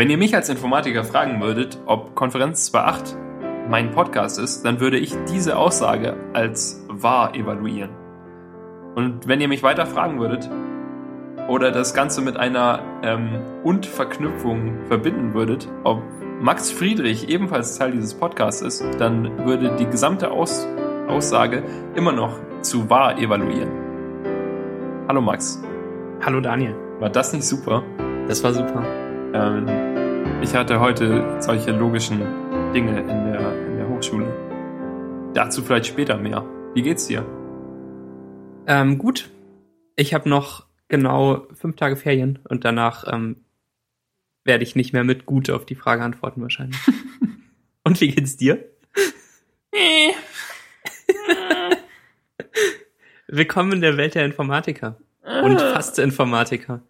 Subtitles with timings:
[0.00, 4.96] Wenn ihr mich als Informatiker fragen würdet, ob Konferenz 2.8 mein Podcast ist, dann würde
[4.96, 7.90] ich diese Aussage als wahr evaluieren.
[8.94, 10.48] Und wenn ihr mich weiter fragen würdet
[11.48, 16.02] oder das Ganze mit einer ähm, Und-Verknüpfung verbinden würdet, ob
[16.40, 20.66] Max Friedrich ebenfalls Teil dieses Podcasts ist, dann würde die gesamte Aus
[21.08, 21.62] Aussage
[21.94, 23.68] immer noch zu wahr evaluieren.
[25.08, 25.62] Hallo Max.
[26.22, 26.74] Hallo Daniel.
[27.00, 27.82] War das nicht super?
[28.28, 29.09] Das war super.
[29.32, 32.18] Ähm, ich hatte heute solche logischen
[32.72, 34.26] Dinge in der, in der Hochschule.
[35.34, 36.44] Dazu vielleicht später mehr.
[36.74, 37.24] Wie geht's dir?
[38.66, 39.30] Ähm, gut.
[39.94, 43.44] Ich habe noch genau fünf Tage Ferien und danach ähm,
[44.44, 46.80] werde ich nicht mehr mit gut auf die Frage antworten wahrscheinlich.
[47.84, 48.64] und wie geht's dir?
[53.28, 56.82] Willkommen in der Welt der Informatiker und fast Informatiker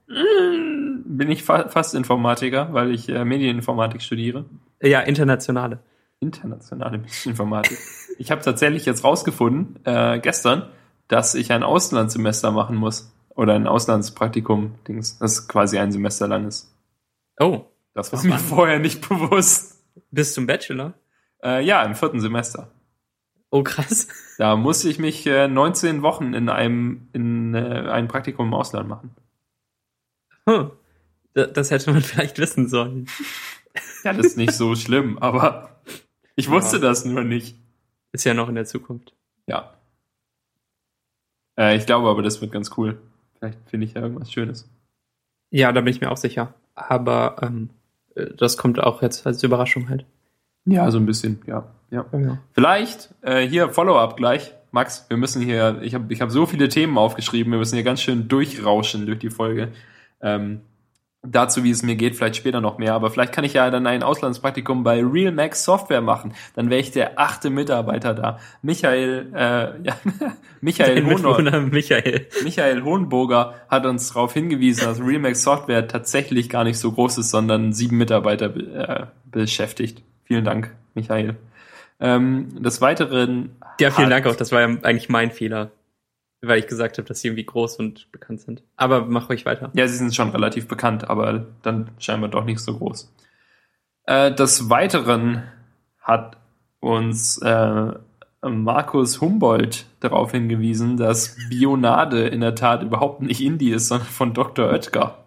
[1.21, 4.47] bin ich fa fast Informatiker, weil ich äh, Medieninformatik studiere.
[4.81, 5.81] Ja, internationale.
[6.19, 7.77] Internationale Medieninformatik.
[8.19, 10.71] ich habe tatsächlich jetzt rausgefunden, äh, gestern,
[11.09, 13.13] dass ich ein Auslandssemester machen muss.
[13.35, 16.75] Oder ein Auslandspraktikum, Dings, das quasi ein Semester lang ist.
[17.39, 17.67] Oh.
[17.93, 19.79] Das war mir vorher nicht bewusst.
[20.11, 20.95] Bis zum Bachelor?
[21.45, 22.71] Äh, ja, im vierten Semester.
[23.51, 24.09] Oh, krass.
[24.39, 28.89] Da musste ich mich äh, 19 Wochen in einem in äh, ein Praktikum im Ausland
[28.89, 29.11] machen.
[30.49, 30.71] Hm.
[31.47, 33.07] Das hätte man vielleicht wissen sollen.
[34.05, 35.81] Ja, das ist nicht so schlimm, aber
[36.37, 36.83] ich wusste ja.
[36.83, 37.57] das nur nicht.
[38.13, 39.15] Ist ja noch in der Zukunft.
[39.47, 39.75] Ja.
[41.57, 42.99] Äh, ich glaube aber, das wird ganz cool.
[43.39, 44.69] Vielleicht finde ich ja irgendwas Schönes.
[45.51, 46.55] Ja, da bin ich mir auch sicher.
[46.75, 47.71] Aber ähm,
[48.15, 50.05] das kommt auch jetzt als Überraschung halt.
[50.65, 51.67] Ja, so ein bisschen, ja.
[51.91, 52.05] ja.
[52.13, 52.39] ja.
[52.53, 54.55] Vielleicht, äh, hier Follow-up gleich.
[54.73, 57.85] Max, wir müssen hier, ich habe ich hab so viele Themen aufgeschrieben, wir müssen hier
[57.85, 59.73] ganz schön durchrauschen durch die Folge.
[60.21, 60.61] Ähm,
[61.23, 63.87] Dazu, wie es mir geht, vielleicht später noch mehr, aber vielleicht kann ich ja dann
[63.87, 66.33] ein Auslandspraktikum bei Real Max Software machen.
[66.55, 68.39] Dann wäre ich der achte Mitarbeiter da.
[68.63, 69.97] Michael, äh, ja,
[70.63, 71.03] Michael,
[71.71, 72.27] Michael.
[72.43, 77.19] Michael Hohenburger hat uns darauf hingewiesen, dass Real Max Software tatsächlich gar nicht so groß
[77.19, 80.03] ist, sondern sieben Mitarbeiter äh, beschäftigt.
[80.25, 81.37] Vielen Dank, Michael.
[82.01, 83.57] Ähm, des Weiteren.
[83.79, 84.37] Ja, vielen Dank auch.
[84.37, 85.71] Das war ja eigentlich mein Fehler
[86.43, 88.63] weil ich gesagt habe, dass sie irgendwie groß und bekannt sind.
[88.77, 89.71] Aber mach ruhig weiter.
[89.75, 93.13] Ja, sie sind schon relativ bekannt, aber dann scheinbar doch nicht so groß.
[94.05, 95.43] Äh, des Weiteren
[96.01, 96.37] hat
[96.81, 97.93] uns äh,
[98.43, 104.33] Markus Humboldt darauf hingewiesen, dass Bionade in der Tat überhaupt nicht Indie ist, sondern von
[104.33, 104.71] Dr.
[104.71, 105.25] Oetker.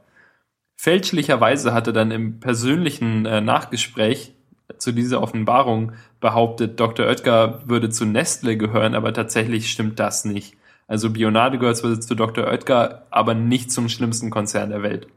[0.75, 4.33] Fälschlicherweise hatte dann im persönlichen äh, Nachgespräch
[4.77, 7.05] zu dieser Offenbarung behauptet, Dr.
[7.05, 10.55] Oetker würde zu Nestle gehören, aber tatsächlich stimmt das nicht.
[10.87, 12.45] Also Bionade gehört zwar zu Dr.
[12.45, 15.07] Oetker, aber nicht zum schlimmsten Konzern der Welt.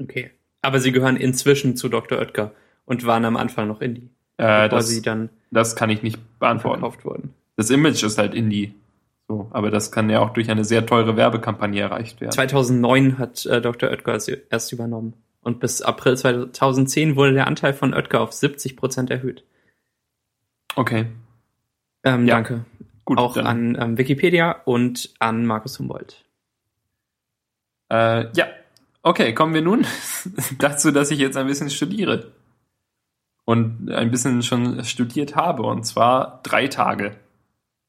[0.00, 0.30] Okay.
[0.62, 2.18] Aber sie gehören inzwischen zu Dr.
[2.18, 2.52] Oetker
[2.84, 4.10] und waren am Anfang noch Indie.
[4.36, 6.80] Äh, das, sie dann das kann ich nicht beantworten.
[6.80, 7.34] Verkauft wurden.
[7.56, 8.74] Das Image ist halt Indie.
[9.26, 12.32] So, aber das kann ja auch durch eine sehr teure Werbekampagne erreicht werden.
[12.32, 13.90] 2009 hat äh, Dr.
[13.90, 14.18] Oetker
[14.48, 15.14] erst übernommen.
[15.42, 19.44] Und bis April 2010 wurde der Anteil von Oetker auf 70 Prozent erhöht.
[20.76, 21.06] Okay.
[22.04, 22.36] Ähm, ja.
[22.36, 22.64] Danke.
[23.08, 26.26] Gut, auch an ähm, Wikipedia und an Markus Humboldt.
[27.90, 28.48] Äh, ja,
[29.02, 29.86] okay, kommen wir nun
[30.58, 32.32] dazu, dass ich jetzt ein bisschen studiere.
[33.46, 37.16] Und ein bisschen schon studiert habe, und zwar drei Tage.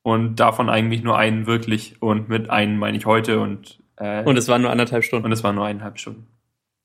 [0.04, 2.02] Und davon eigentlich nur einen wirklich.
[2.02, 3.78] Und mit einen meine ich heute und.
[3.98, 5.26] Äh, und es waren nur anderthalb Stunden.
[5.26, 6.28] Und es waren nur eineinhalb Stunden.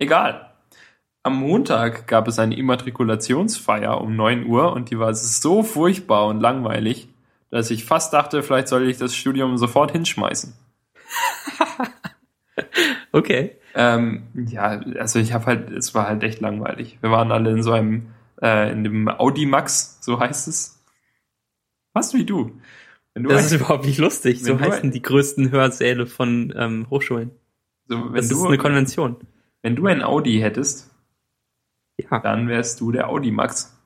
[0.01, 0.51] Egal.
[1.23, 6.41] Am Montag gab es eine Immatrikulationsfeier um 9 Uhr und die war so furchtbar und
[6.41, 7.14] langweilig,
[7.55, 10.55] dass ich fast dachte, vielleicht soll ich das Studium sofort hinschmeißen.
[13.13, 13.53] okay.
[13.77, 16.99] Ähm, ja, also ich habe halt, es war halt echt langweilig.
[17.01, 18.09] Wir waren alle in so einem,
[18.43, 20.83] äh, in dem Audimax, so heißt es.
[21.93, 22.61] Fast wie du.
[23.15, 24.43] du das ein, ist überhaupt nicht lustig.
[24.43, 27.31] So heißen die größten Hörsäle von ähm, Hochschulen.
[27.87, 29.15] So, das du, ist eine Konvention.
[29.63, 30.91] Wenn du ein Audi hättest,
[31.99, 32.19] ja.
[32.19, 33.79] dann wärst du der Audimax.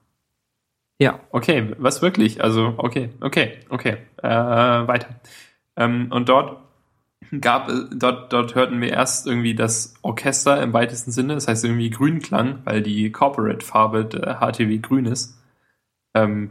[0.98, 1.20] Ja.
[1.30, 2.42] Okay, was wirklich?
[2.42, 3.98] Also, okay, okay, okay.
[4.22, 5.20] Äh, weiter.
[5.76, 6.58] Ähm, und dort
[7.40, 11.90] gab dort, dort hörten wir erst irgendwie das Orchester im weitesten Sinne, das heißt irgendwie
[11.90, 15.38] Grünklang, weil die Corporate-Farbe der HTW grün ist.
[16.14, 16.50] Ähm,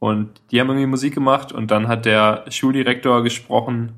[0.00, 3.92] und die haben irgendwie Musik gemacht und dann hat der Schuldirektor gesprochen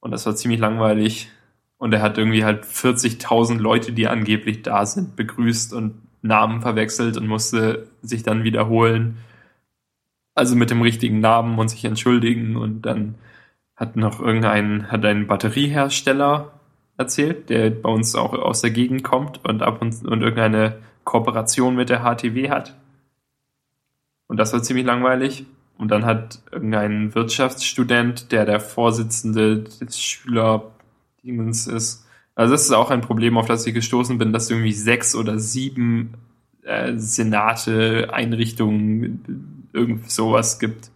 [0.00, 1.30] und das war ziemlich langweilig.
[1.78, 7.16] Und er hat irgendwie halt 40.000 Leute, die angeblich da sind, begrüßt und Namen verwechselt
[7.16, 9.18] und musste sich dann wiederholen.
[10.34, 13.16] Also mit dem richtigen Namen und sich entschuldigen und dann
[13.76, 16.52] hat noch irgendein, hat ein Batteriehersteller
[16.96, 21.74] erzählt, der bei uns auch aus der Gegend kommt und ab und, und irgendeine Kooperation
[21.74, 22.76] mit der HTW hat.
[24.28, 25.44] Und das war ziemlich langweilig.
[25.78, 32.90] Und dann hat irgendein Wirtschaftsstudent, der der Vorsitzende des Schülerdingens ist, also das ist auch
[32.90, 36.14] ein Problem, auf das ich gestoßen bin, dass irgendwie sechs oder sieben
[36.62, 40.90] äh, Senate, Einrichtungen, irgend sowas gibt,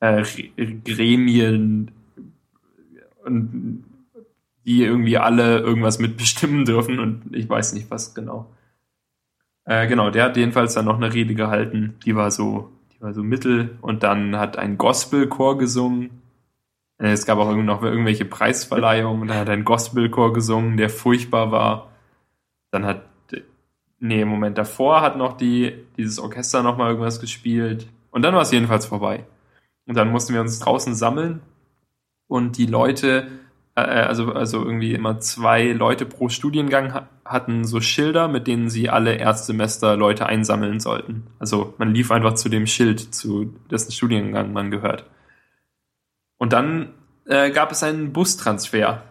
[0.00, 0.24] äh,
[0.84, 1.90] Gremien,
[3.26, 3.84] und
[4.64, 8.50] die irgendwie alle irgendwas mitbestimmen dürfen und ich weiß nicht was genau.
[9.64, 13.12] Äh, genau, der hat jedenfalls dann noch eine Rede gehalten, die war so, die war
[13.12, 16.22] so mittel und dann hat ein Gospelchor gesungen.
[16.98, 21.50] Äh, es gab auch noch irgendwelche Preisverleihungen und dann hat ein Gospelchor gesungen, der furchtbar
[21.50, 21.90] war.
[22.70, 23.02] Dann hat,
[23.98, 28.42] nee, im Moment davor hat noch die, dieses Orchester nochmal irgendwas gespielt und dann war
[28.42, 29.24] es jedenfalls vorbei.
[29.86, 31.40] Und dann mussten wir uns draußen sammeln
[32.28, 33.28] und die Leute,
[33.76, 38.88] äh, also, also irgendwie immer zwei Leute pro Studiengang hatten so Schilder, mit denen sie
[38.88, 41.24] alle Erstsemester Leute einsammeln sollten.
[41.38, 45.06] Also man lief einfach zu dem Schild, zu dessen Studiengang man gehört.
[46.38, 46.90] Und dann
[47.26, 49.02] äh, gab es einen Bustransfer.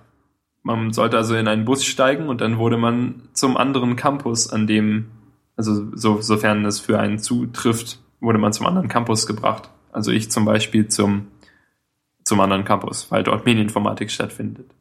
[0.63, 4.67] Man sollte also in einen Bus steigen und dann wurde man zum anderen Campus, an
[4.67, 5.11] dem,
[5.55, 9.69] also so, sofern es für einen zutrifft, wurde man zum anderen Campus gebracht.
[9.91, 11.27] Also ich zum Beispiel zum
[12.25, 14.73] zum anderen Campus, weil dort Medieninformatik stattfindet.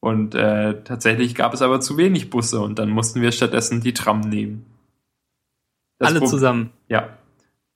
[0.00, 3.92] Und äh, tatsächlich gab es aber zu wenig Busse und dann mussten wir stattdessen die
[3.92, 4.66] Tram nehmen.
[5.98, 6.70] Das alle Pro zusammen?
[6.88, 7.18] Ja.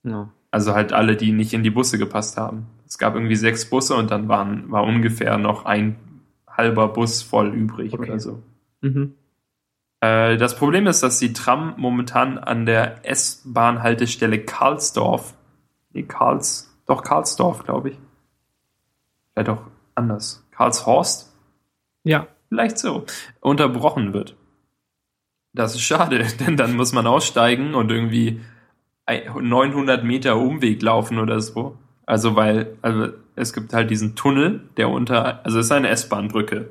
[0.03, 0.33] No.
[0.57, 2.65] Also halt alle, die nicht in die Busse gepasst haben.
[2.87, 5.97] Es gab irgendwie sechs Busse und dann waren, war ungefähr noch ein
[6.49, 8.09] halber Bus voll übrig okay.
[8.09, 8.43] oder so.
[8.81, 9.13] Mhm.
[10.01, 15.35] Äh, das Problem ist, dass die Tram momentan an der S-Bahn-Haltestelle Karlsdorf,
[15.93, 17.99] nee, Karls, doch Karlsdorf, glaube ich,
[19.35, 19.61] vielleicht auch
[19.95, 21.35] anders, Karlshorst?
[22.03, 22.29] Ja.
[22.49, 23.05] Vielleicht so,
[23.41, 24.37] unterbrochen wird.
[25.53, 28.41] Das ist schade, denn dann muss man aussteigen und irgendwie
[29.09, 31.77] 900 Meter Umweg laufen oder so.
[32.07, 36.71] Also weil, also es gibt halt diesen Tunnel, der unter, also es ist eine S-Bahn-Brücke.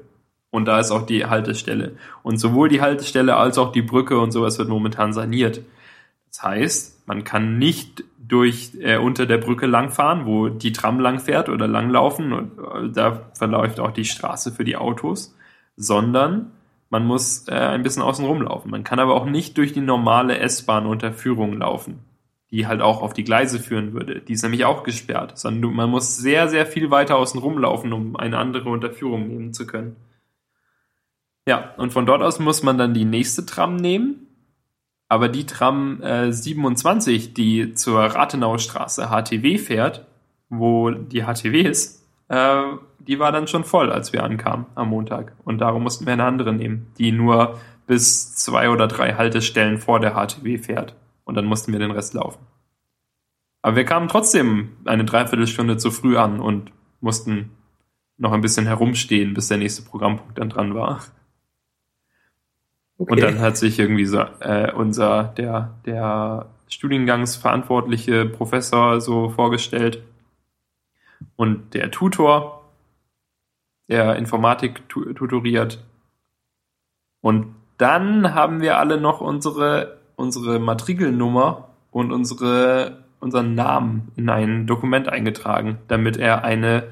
[0.50, 1.98] Und da ist auch die Haltestelle.
[2.24, 5.62] Und sowohl die Haltestelle als auch die Brücke und sowas wird momentan saniert.
[6.30, 11.50] Das heißt, man kann nicht durch äh, unter der Brücke langfahren, wo die Tram langfährt
[11.50, 15.36] oder langlaufen und äh, da verläuft auch die Straße für die Autos,
[15.76, 16.52] sondern
[16.90, 18.72] man muss äh, ein bisschen außen rumlaufen.
[18.72, 22.00] Man kann aber auch nicht durch die normale S-Bahn-Unterführung laufen,
[22.52, 24.22] die halt auch auf die Gleise führen würde.
[24.22, 28.16] Die ist nämlich auch gesperrt, sondern man muss sehr, sehr viel weiter außen rumlaufen, um
[28.16, 29.96] eine andere Unterführung nehmen zu können.
[31.48, 34.26] Ja, und von dort aus muss man dann die nächste Tram nehmen
[35.08, 40.06] aber die Tram äh, 27, die zur Rathenauer Straße HTW fährt,
[40.50, 42.64] wo die HTW ist, äh,
[43.00, 45.34] die war dann schon voll, als wir ankamen am Montag.
[45.44, 50.00] Und darum mussten wir eine andere nehmen, die nur bis zwei oder drei Haltestellen vor
[50.00, 50.96] der HTW fährt.
[51.26, 52.40] Und dann mussten wir den Rest laufen.
[53.62, 57.52] Aber wir kamen trotzdem eine Dreiviertelstunde zu früh an und mussten
[58.18, 61.02] noch ein bisschen herumstehen, bis der nächste Programmpunkt dann dran war.
[62.98, 63.12] Okay.
[63.12, 70.02] Und dann hat sich irgendwie so äh, unser, der, der Studiengangsverantwortliche Professor so vorgestellt
[71.36, 72.70] und der Tutor,
[73.88, 75.84] der Informatik tutoriert.
[77.22, 84.68] Und dann haben wir alle noch unsere, unsere Matrikelnummer und unsere, unseren Namen in ein
[84.68, 86.84] Dokument eingetragen, damit er eine,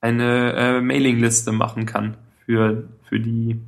[0.00, 3.60] eine äh, Mailingliste machen kann für, für die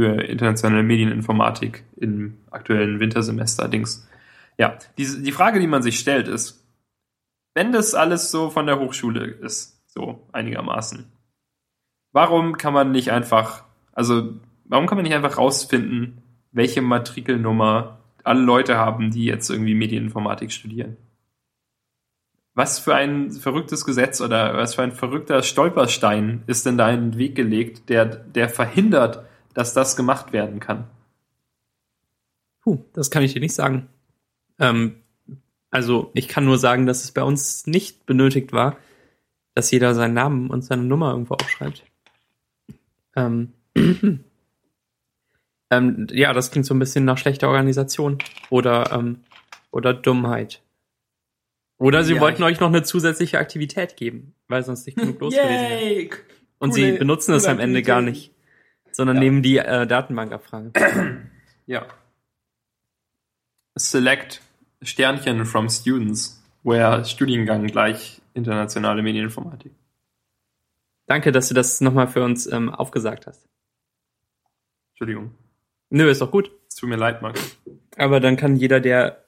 [0.00, 4.08] für internationale Medieninformatik im aktuellen Wintersemester Dings.
[4.56, 6.64] Ja, die, die Frage, die man sich stellt, ist,
[7.54, 11.10] wenn das alles so von der Hochschule ist, so einigermaßen,
[12.12, 14.34] warum kann man nicht einfach, also
[14.64, 16.22] warum kann man nicht einfach rausfinden,
[16.52, 20.96] welche Matrikelnummer alle Leute haben, die jetzt irgendwie Medieninformatik studieren?
[22.54, 27.12] Was für ein verrücktes Gesetz oder was für ein verrückter Stolperstein ist denn da in
[27.12, 30.84] den Weg gelegt, der, der verhindert, dass das gemacht werden kann?
[32.62, 33.88] Puh, das kann ich dir nicht sagen.
[34.58, 34.96] Ähm,
[35.70, 38.76] also ich kann nur sagen, dass es bei uns nicht benötigt war,
[39.54, 41.84] dass jeder seinen Namen und seine Nummer irgendwo aufschreibt.
[43.16, 43.52] Ähm,
[45.70, 48.18] ähm, ja, das klingt so ein bisschen nach schlechter Organisation
[48.50, 49.20] oder, ähm,
[49.70, 50.62] oder Dummheit.
[51.78, 55.34] Oder sie ja, wollten euch noch eine zusätzliche Aktivität geben, weil sonst nicht genug los
[55.34, 56.10] gewesen wäre.
[56.58, 58.32] Und coole, sie benutzen es am Ende gar nicht
[58.92, 59.22] sondern ja.
[59.22, 60.72] nehmen die äh, Datenbankabfrage.
[61.66, 61.86] ja.
[63.76, 64.40] Select
[64.82, 69.72] Sternchen from Students, where Studiengang gleich internationale Medieninformatik.
[71.06, 73.48] Danke, dass du das nochmal für uns ähm, aufgesagt hast.
[74.92, 75.34] Entschuldigung.
[75.90, 76.50] Nö, ist doch gut.
[76.68, 77.58] Es tut mir leid, Max.
[77.96, 79.24] Aber dann kann jeder, der,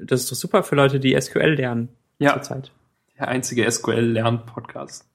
[0.00, 1.88] das ist doch super für Leute, die SQL lernen.
[2.18, 2.34] Ja.
[2.34, 2.70] Zurzeit.
[3.18, 5.08] Der einzige SQL-Lern-Podcast.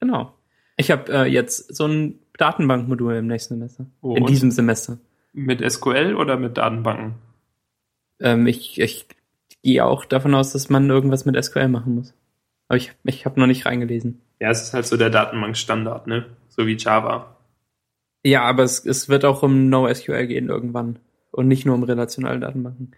[0.00, 0.34] Genau.
[0.76, 3.86] Ich habe äh, jetzt so ein Datenbankmodul im nächsten Semester.
[4.00, 4.98] Oh, in diesem Semester.
[5.32, 7.16] Mit SQL oder mit Datenbanken?
[8.20, 9.06] Ähm, ich ich
[9.62, 12.14] gehe auch davon aus, dass man irgendwas mit SQL machen muss.
[12.68, 14.20] Aber ich, ich habe noch nicht reingelesen.
[14.40, 16.26] Ja, es ist halt so der Datenbankstandard, ne?
[16.48, 17.36] So wie Java.
[18.28, 20.98] Ja, aber es, es wird auch um NoSQL gehen irgendwann.
[21.30, 22.90] Und nicht nur um relationale Datenbanken.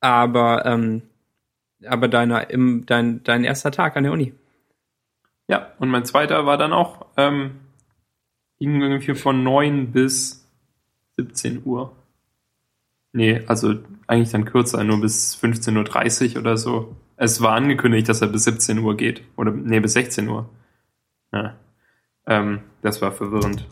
[0.00, 1.02] Aber, ähm,
[1.84, 4.32] aber deiner, im, dein, dein erster Tag an der Uni.
[5.46, 7.60] Ja, und mein zweiter war dann auch, ähm,
[8.58, 10.48] irgendwie von 9 bis
[11.16, 11.92] 17 Uhr.
[13.12, 13.74] Nee, also
[14.08, 16.96] eigentlich dann kürzer, nur bis 15.30 Uhr oder so.
[17.16, 19.22] Es war angekündigt, dass er bis 17 Uhr geht.
[19.36, 20.50] Oder, nee, bis 16 Uhr.
[21.32, 21.54] Ja.
[22.26, 23.64] Ähm, das war verwirrend.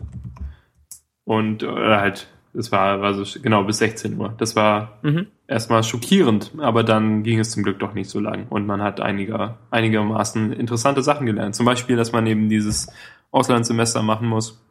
[1.25, 4.33] Und oder halt, es war, war so, genau, bis 16 Uhr.
[4.37, 5.27] Das war mhm.
[5.47, 8.45] erstmal schockierend, aber dann ging es zum Glück doch nicht so lang.
[8.49, 11.55] Und man hat einiger, einigermaßen interessante Sachen gelernt.
[11.55, 12.87] Zum Beispiel, dass man eben dieses
[13.31, 14.61] Auslandssemester machen muss.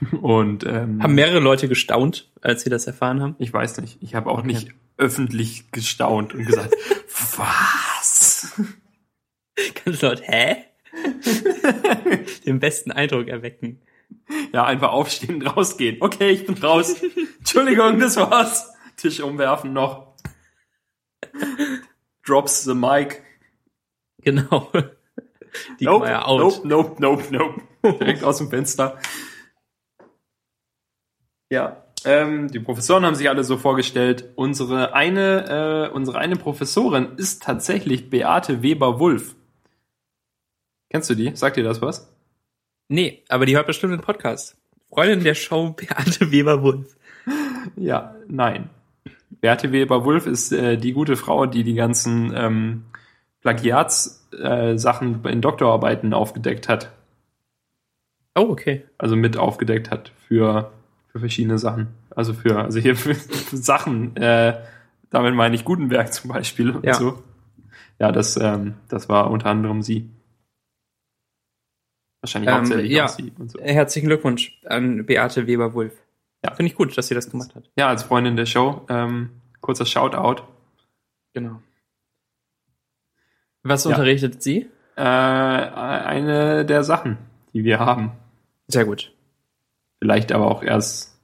[0.22, 3.36] Und ähm, haben mehrere Leute gestaunt, als sie das erfahren haben?
[3.38, 3.98] Ich weiß nicht.
[4.00, 4.48] Ich habe auch okay.
[4.48, 6.74] nicht öffentlich gestaunt und gesagt,
[7.36, 8.52] was?
[9.84, 10.56] Ganz laut, hä?
[12.46, 13.80] Den besten Eindruck erwecken.
[14.52, 15.98] Ja, einfach aufstehen, rausgehen.
[16.00, 16.96] Okay, ich bin raus.
[17.38, 18.70] Entschuldigung, das war's.
[18.96, 20.14] Tisch umwerfen noch.
[22.24, 23.22] Drops the mic.
[24.18, 24.70] Genau.
[25.80, 26.64] Die nope, out.
[26.64, 27.98] Nope, nope, nope, nope.
[27.98, 28.98] Direkt aus dem Fenster.
[31.50, 34.30] Ja, ähm, die Professoren haben sich alle so vorgestellt.
[34.34, 39.34] Unsere eine, äh, unsere eine Professorin ist tatsächlich Beate Weber-Wulff.
[40.90, 41.34] Kennst du die?
[41.34, 42.12] Sagt dir das was?
[42.88, 44.56] Nee, aber die hört bestimmt den Podcast.
[44.88, 46.96] Freundin der Show Beate Weber-Wulff.
[47.76, 48.70] Ja, nein.
[49.40, 52.84] Beate Weber-Wulff ist äh, die gute Frau, die die ganzen ähm,
[53.42, 56.90] Plagiatssachen äh, in Doktorarbeiten aufgedeckt hat.
[58.34, 58.84] Oh, okay.
[58.96, 60.72] Also mit aufgedeckt hat für
[61.18, 61.88] für verschiedene Sachen.
[62.10, 64.58] Also für, also hier für, für Sachen, äh,
[65.10, 66.94] damit meine ich Gutenberg zum Beispiel und ja.
[66.94, 67.22] so.
[67.98, 70.08] Ja, das, ähm, das war unter anderem sie.
[72.20, 73.08] Wahrscheinlich ähm, hauptsächlich ja.
[73.08, 73.60] sie und so.
[73.60, 75.94] Herzlichen Glückwunsch an Beate Weber-Wulff.
[76.44, 76.54] Ja.
[76.54, 77.70] Finde ich gut, dass sie das gemacht hat.
[77.76, 78.86] Ja, als Freundin der Show.
[78.88, 80.42] Ähm, kurzer Shoutout.
[81.32, 81.62] Genau.
[83.62, 83.90] Was ja.
[83.90, 84.68] unterrichtet sie?
[84.96, 87.18] Äh, eine der Sachen,
[87.52, 88.12] die wir haben.
[88.66, 89.12] Sehr gut.
[90.00, 91.18] Vielleicht aber auch erst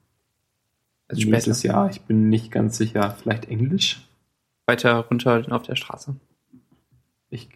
[1.09, 1.75] also nächstes später.
[1.75, 1.91] Jahr.
[1.91, 3.17] Ich bin nicht ganz sicher.
[3.21, 4.09] Vielleicht Englisch?
[4.67, 6.17] Weiter runter auf der Straße.
[7.31, 7.49] Ich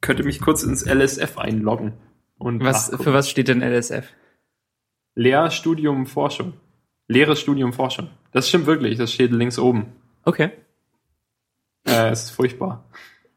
[0.00, 1.92] könnte mich kurz ins LSF einloggen.
[2.38, 4.06] Und was, für was steht denn LSF?
[5.14, 6.54] Lehrstudium Forschung.
[7.08, 8.10] Leeres Studium Forschung.
[8.32, 8.98] Das stimmt wirklich.
[8.98, 9.92] Das steht links oben.
[10.24, 10.50] Okay.
[11.86, 12.84] Äh, es ist furchtbar.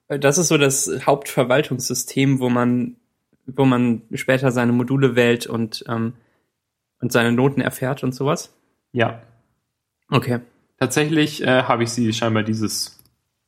[0.08, 2.96] Das ist so das Hauptverwaltungssystem, wo man,
[3.46, 6.14] wo man später seine Module wählt und ähm,
[7.02, 8.54] und seine Noten erfährt und sowas?
[8.92, 9.22] Ja.
[10.10, 10.40] Okay.
[10.78, 13.00] Tatsächlich äh, habe ich sie scheinbar dieses,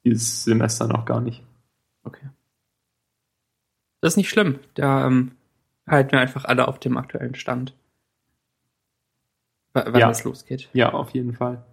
[0.04, 1.44] dieses Semester noch gar nicht.
[2.04, 2.30] Okay.
[4.02, 4.60] Das ist nicht schlimm.
[4.74, 5.32] Da ähm,
[5.92, 7.76] halten wir einfach alle auf dem aktuellen Stand.
[9.74, 10.10] W wann ja.
[10.10, 10.70] es losgeht.
[10.74, 11.64] Ja, auf jeden Fall.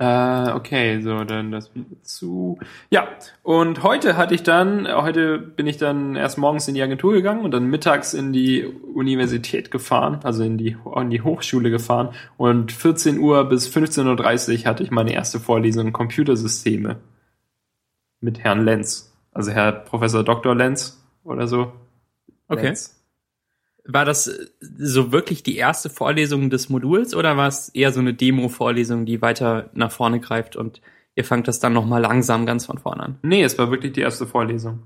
[0.00, 2.58] Äh, okay, so, dann das zu.
[2.88, 3.08] Ja,
[3.42, 7.44] und heute hatte ich dann, heute bin ich dann erst morgens in die Agentur gegangen
[7.44, 12.10] und dann mittags in die Universität gefahren, also in die, in die Hochschule gefahren.
[12.36, 17.00] Und 14 Uhr bis 15.30 Uhr hatte ich meine erste Vorlesung Computersysteme
[18.20, 19.12] mit Herrn Lenz.
[19.32, 20.54] Also Herr Professor Dr.
[20.54, 21.72] Lenz oder so.
[22.48, 22.66] Okay.
[22.66, 22.94] Lenz.
[23.84, 28.00] War das äh, so wirklich die erste Vorlesung des Moduls oder war es eher so
[28.00, 30.80] eine Demo-Vorlesung, die weiter nach vorne greift und
[31.14, 33.18] ihr fangt das dann nochmal langsam ganz von vorne an?
[33.22, 34.82] Nee, es war wirklich die erste Vorlesung.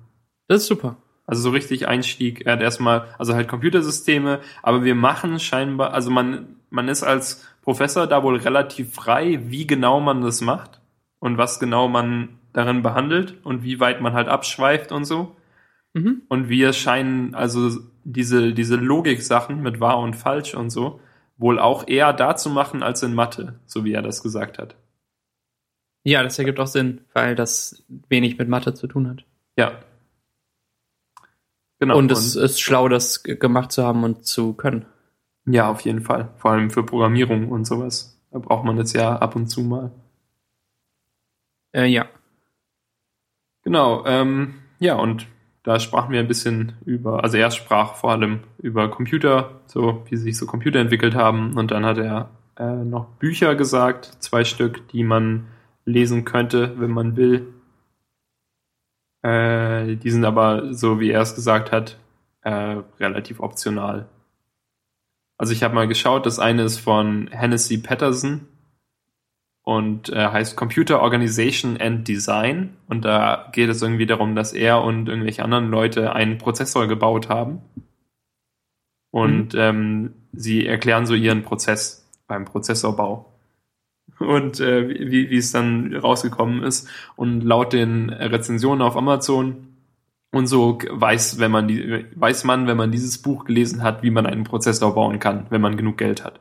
[0.48, 0.96] Das ist super.
[1.26, 2.46] Also so richtig Einstieg.
[2.46, 7.46] Er hat erstmal, also halt Computersysteme, aber wir machen scheinbar, also man, man ist als
[7.62, 10.80] Professor da wohl relativ frei, wie genau man das macht
[11.20, 15.36] und was genau man darin behandelt und wie weit man halt abschweift und so.
[15.94, 16.22] Mhm.
[16.28, 21.00] Und wir scheinen also diese, diese Logik-Sachen mit wahr und falsch und so
[21.42, 24.76] wohl auch eher da zu machen als in Mathe, so wie er das gesagt hat.
[26.04, 29.24] Ja, das ergibt auch Sinn, weil das wenig mit Mathe zu tun hat.
[29.56, 29.80] Ja.
[31.78, 31.98] Genau.
[31.98, 34.86] Und es und ist schlau, das gemacht zu haben und zu können.
[35.44, 36.30] Ja, auf jeden Fall.
[36.38, 38.20] Vor allem für Programmierung und sowas.
[38.30, 39.90] Da braucht man das ja ab und zu mal.
[41.72, 42.08] Äh, ja.
[43.64, 44.04] Genau.
[44.06, 45.26] Ähm, ja, und
[45.62, 50.16] da sprachen wir ein bisschen über, also er sprach vor allem über Computer, so wie
[50.16, 51.56] sich so Computer entwickelt haben.
[51.56, 55.46] Und dann hat er äh, noch Bücher gesagt, zwei Stück, die man
[55.84, 57.52] lesen könnte, wenn man will.
[59.22, 61.96] Äh, die sind aber, so wie er es gesagt hat,
[62.42, 64.08] äh, relativ optional.
[65.38, 68.48] Also ich habe mal geschaut, das eine ist von Hennessy Patterson
[69.62, 72.76] und äh, heißt Computer Organization and Design.
[72.88, 77.28] Und da geht es irgendwie darum, dass er und irgendwelche anderen Leute einen Prozessor gebaut
[77.28, 77.60] haben.
[79.10, 79.60] Und mhm.
[79.60, 83.32] ähm, sie erklären so ihren Prozess beim Prozessorbau.
[84.18, 86.88] Und äh, wie, wie es dann rausgekommen ist.
[87.14, 89.68] Und laut den Rezensionen auf Amazon
[90.32, 94.10] und so weiß, wenn man die, weiß man, wenn man dieses Buch gelesen hat, wie
[94.10, 96.40] man einen Prozessor bauen kann, wenn man genug Geld hat.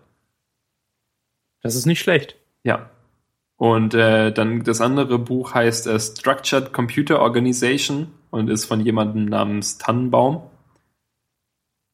[1.62, 2.38] Das ist nicht schlecht.
[2.64, 2.90] Ja.
[3.62, 9.26] Und äh, dann das andere Buch heißt äh, Structured Computer Organization und ist von jemandem
[9.26, 10.42] namens Tannenbaum.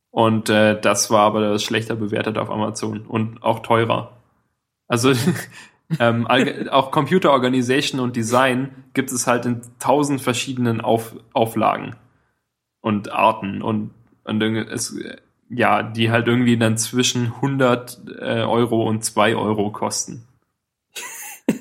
[0.10, 4.14] Und äh, das war aber schlechter bewertet auf Amazon und auch teurer.
[4.88, 5.12] Also
[6.00, 6.26] ähm,
[6.72, 11.98] auch Computer Organization und Design gibt es halt in tausend verschiedenen Auf Auflagen
[12.80, 13.92] und Arten und,
[14.24, 14.98] und es,
[15.50, 20.24] ja, die halt irgendwie dann zwischen 100 äh, Euro und 2 Euro kosten.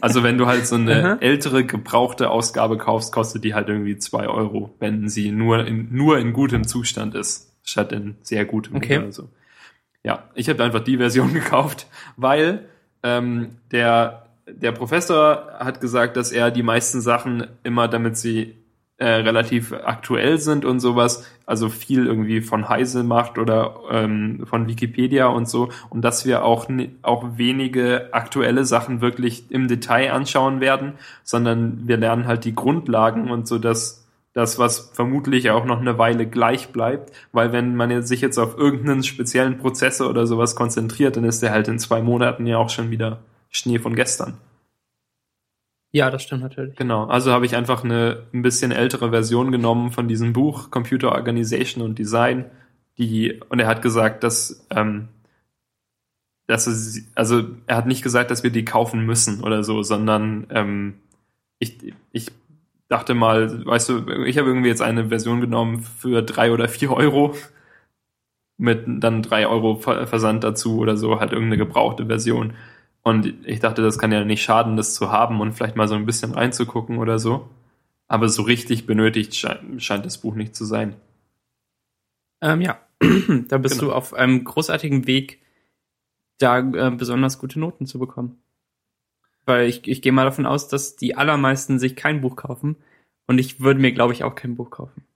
[0.01, 4.27] Also wenn du halt so eine ältere, gebrauchte Ausgabe kaufst, kostet die halt irgendwie zwei
[4.27, 8.77] Euro, wenn sie nur in, nur in gutem Zustand ist, statt in sehr gutem.
[8.77, 8.99] Okay.
[8.99, 9.29] Also,
[10.03, 12.69] ja, ich habe einfach die Version gekauft, weil
[13.03, 18.57] ähm, der, der Professor hat gesagt, dass er die meisten Sachen immer, damit sie
[18.99, 24.69] äh, relativ aktuell sind und sowas, also viel irgendwie von Heise macht oder ähm, von
[24.69, 25.69] Wikipedia und so.
[25.91, 26.69] Und dass wir auch
[27.03, 33.31] auch wenige aktuelle Sachen wirklich im Detail anschauen werden, sondern wir lernen halt die Grundlagen
[33.31, 38.03] und so dass das, was vermutlich auch noch eine Weile gleich bleibt, weil wenn man
[38.03, 42.03] sich jetzt auf irgendeinen speziellen Prozessor oder sowas konzentriert, dann ist der halt in zwei
[42.03, 44.35] Monaten ja auch schon wieder Schnee von gestern.
[45.97, 46.77] Ja, das stimmt natürlich.
[46.77, 51.13] Genau, also habe ich einfach eine ein bisschen ältere Version genommen von diesem Buch Computer
[51.13, 52.45] Organization und Design,
[52.99, 55.09] die und er hat gesagt, dass ähm,
[56.47, 60.47] dass es, also er hat nicht gesagt, dass wir die kaufen müssen oder so, sondern
[60.51, 60.97] ähm,
[61.59, 61.79] ich,
[62.13, 62.31] ich
[62.89, 66.93] dachte mal, weißt du, ich habe irgendwie jetzt eine Version genommen für drei oder vier
[66.93, 67.35] Euro
[68.59, 72.53] mit dann drei Euro Versand dazu oder so, halt irgendeine gebrauchte Version.
[73.07, 75.95] Und ich dachte, das kann ja nicht schaden, das zu haben und vielleicht mal so
[75.95, 77.49] ein bisschen reinzugucken oder so.
[78.09, 80.97] Aber so richtig benötigt scheint, scheint das Buch nicht zu sein.
[82.41, 82.81] Ähm, ja,
[83.47, 83.93] da bist genau.
[83.93, 85.41] du auf einem großartigen Weg,
[86.39, 88.43] da äh, besonders gute Noten zu bekommen.
[89.45, 92.75] Weil ich, ich gehe mal davon aus, dass die allermeisten sich kein Buch kaufen.
[93.29, 95.07] Und ich würde mir, glaube ich, auch kein Buch kaufen.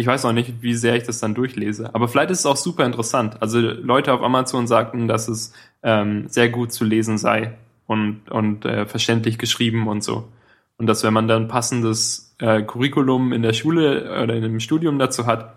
[0.00, 1.94] Ich weiß auch nicht, wie sehr ich das dann durchlese.
[1.94, 3.42] Aber vielleicht ist es auch super interessant.
[3.42, 8.64] Also Leute auf Amazon sagten, dass es ähm, sehr gut zu lesen sei und, und
[8.64, 10.26] äh, verständlich geschrieben und so.
[10.78, 14.98] Und dass wenn man dann passendes äh, Curriculum in der Schule oder in einem Studium
[14.98, 15.54] dazu hat,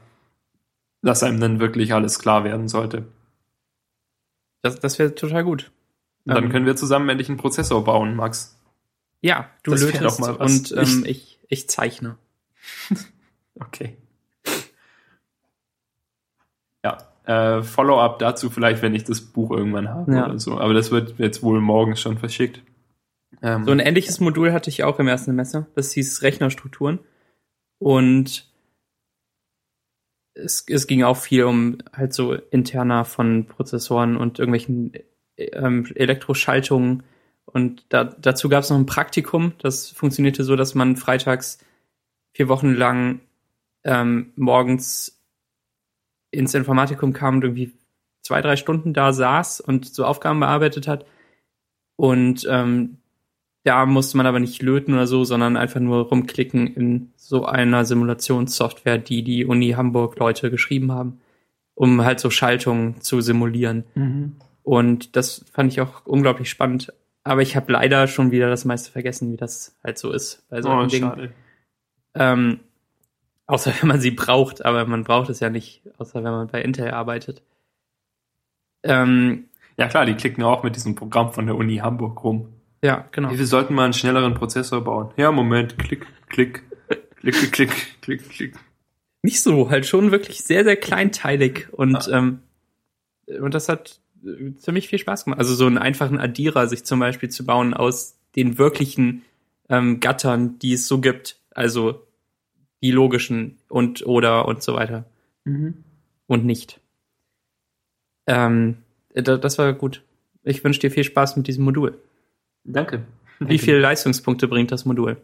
[1.01, 3.05] dass einem dann wirklich alles klar werden sollte.
[4.61, 5.71] Das, das wäre total gut.
[6.25, 8.59] dann ähm, können wir zusammen endlich einen Prozessor bauen, Max.
[9.21, 12.17] Ja, du lötest und ähm, ich, ich zeichne.
[13.55, 13.95] okay.
[16.83, 20.25] Ja, äh, Follow-up dazu vielleicht, wenn ich das Buch irgendwann habe ja.
[20.25, 20.57] oder so.
[20.59, 22.61] Aber das wird jetzt wohl morgen schon verschickt.
[23.41, 25.67] Ähm, so ein ähnliches Modul hatte ich auch im ersten Semester.
[25.75, 26.99] Das hieß Rechnerstrukturen.
[27.79, 28.49] Und
[30.33, 34.93] es, es ging auch viel um halt so interner von Prozessoren und irgendwelchen
[35.37, 37.03] ähm, Elektroschaltungen.
[37.45, 39.53] Und da, dazu gab es noch ein Praktikum.
[39.59, 41.59] Das funktionierte so, dass man freitags
[42.33, 43.19] vier Wochen lang
[43.83, 45.22] ähm, morgens
[46.33, 47.73] ins Informatikum kam und irgendwie
[48.21, 51.05] zwei, drei Stunden da saß und so Aufgaben bearbeitet hat.
[51.95, 52.97] Und ähm,
[53.63, 57.85] da musste man aber nicht löten oder so, sondern einfach nur rumklicken in so einer
[57.85, 61.21] Simulationssoftware, die die Uni Hamburg Leute geschrieben haben,
[61.75, 63.85] um halt so Schaltungen zu simulieren.
[63.95, 64.35] Mhm.
[64.63, 66.91] Und das fand ich auch unglaublich spannend.
[67.23, 70.61] Aber ich habe leider schon wieder das meiste vergessen, wie das halt so ist bei
[70.61, 71.33] solchen oh, Dingen.
[72.15, 72.59] Ähm,
[73.45, 76.61] Außer wenn man sie braucht, aber man braucht es ja nicht, außer wenn man bei
[76.61, 77.43] Intel arbeitet.
[78.83, 79.45] Ähm,
[79.77, 82.49] ja klar, die klicken auch mit diesem Programm von der Uni Hamburg rum.
[82.81, 83.31] Ja, genau.
[83.31, 85.11] Wir sollten mal einen schnelleren Prozessor bauen.
[85.15, 86.63] Ja, Moment, klick, klick,
[87.17, 88.55] klick, klick, klick, klick, klick.
[89.21, 92.17] Nicht so, halt schon wirklich sehr, sehr kleinteilig und, ah.
[92.17, 92.39] ähm,
[93.39, 95.39] und das hat äh, ziemlich viel Spaß gemacht.
[95.39, 99.23] Also so einen einfachen Addierer sich zum Beispiel zu bauen aus den wirklichen
[99.69, 101.37] ähm, Gattern, die es so gibt.
[101.51, 102.05] Also
[102.83, 105.05] die logischen und oder und so weiter.
[105.45, 105.83] Mhm.
[106.27, 106.79] Und nicht.
[108.27, 108.77] Ähm,
[109.13, 110.03] das war gut.
[110.43, 111.97] Ich wünsche dir viel Spaß mit diesem Modul.
[112.65, 113.05] Danke.
[113.39, 115.17] Wie viele Leistungspunkte bringt das Modul?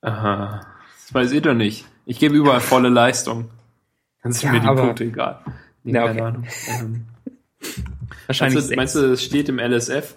[0.00, 1.86] Aha, das weiß ich doch nicht.
[2.04, 3.50] Ich gebe überall volle Leistung.
[4.22, 5.40] Dann sind ja, mir die aber, Punkte egal.
[5.84, 6.14] Nee, ja, okay.
[6.14, 6.46] keine Ahnung.
[6.68, 7.06] Ähm,
[8.26, 8.56] Wahrscheinlich.
[8.56, 10.16] Meinst du, meinst du, es steht im LSF?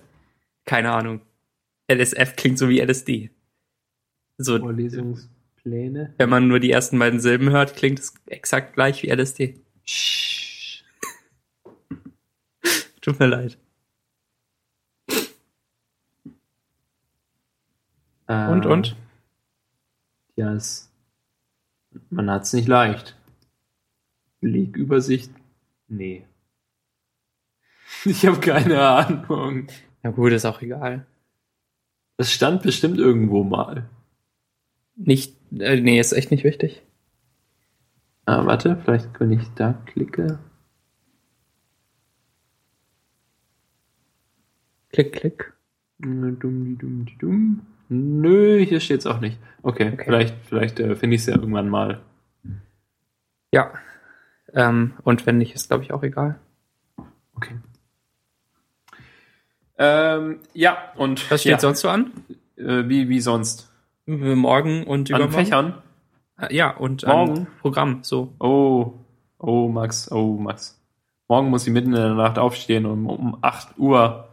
[0.66, 1.22] Keine Ahnung.
[1.92, 3.30] LSF klingt so wie LSD.
[4.38, 4.58] So,
[5.70, 6.14] Vorlesungspläne.
[6.18, 9.60] Wenn man nur die ersten beiden Silben hört, klingt es exakt gleich wie LSD.
[13.02, 13.58] Tut mir leid.
[18.28, 18.96] Äh, und, und?
[20.36, 20.92] Ja, es,
[22.10, 23.16] man hat es nicht leicht.
[24.42, 25.32] Legübersicht?
[25.88, 26.26] Nee.
[28.06, 29.68] Ich habe keine Ahnung.
[30.04, 31.06] Ja gut, ist auch egal.
[32.18, 33.90] Das stand bestimmt irgendwo mal.
[34.96, 36.82] Nicht, äh, nee, ist echt nicht wichtig.
[38.26, 40.40] Ah, warte, vielleicht, wenn ich da klicke.
[44.90, 45.54] Klick, klick.
[46.00, 47.62] Dumm, dumm, dumm.
[47.90, 49.40] Nö, hier steht's auch nicht.
[49.64, 50.04] Okay, okay.
[50.06, 52.02] vielleicht, vielleicht äh, finde ich es ja irgendwann mal.
[53.52, 53.74] Ja.
[54.54, 56.40] Ähm, und wenn nicht, ist glaube ich auch egal.
[57.36, 57.56] Okay.
[59.78, 61.32] Ähm, ja, und.
[61.32, 61.60] Was steht ja.
[61.60, 62.12] sonst so an?
[62.58, 63.69] Äh, wie, wie sonst?
[64.10, 65.36] Morgen und übermorgen.
[65.36, 65.74] An Fächern?
[66.40, 67.48] Äh, ja, und morgen.
[67.62, 68.34] Programm, so.
[68.40, 68.94] Oh,
[69.38, 70.82] oh, Max, oh, Max.
[71.28, 74.28] Morgen muss ich mitten in der Nacht aufstehen und um 8 Uhr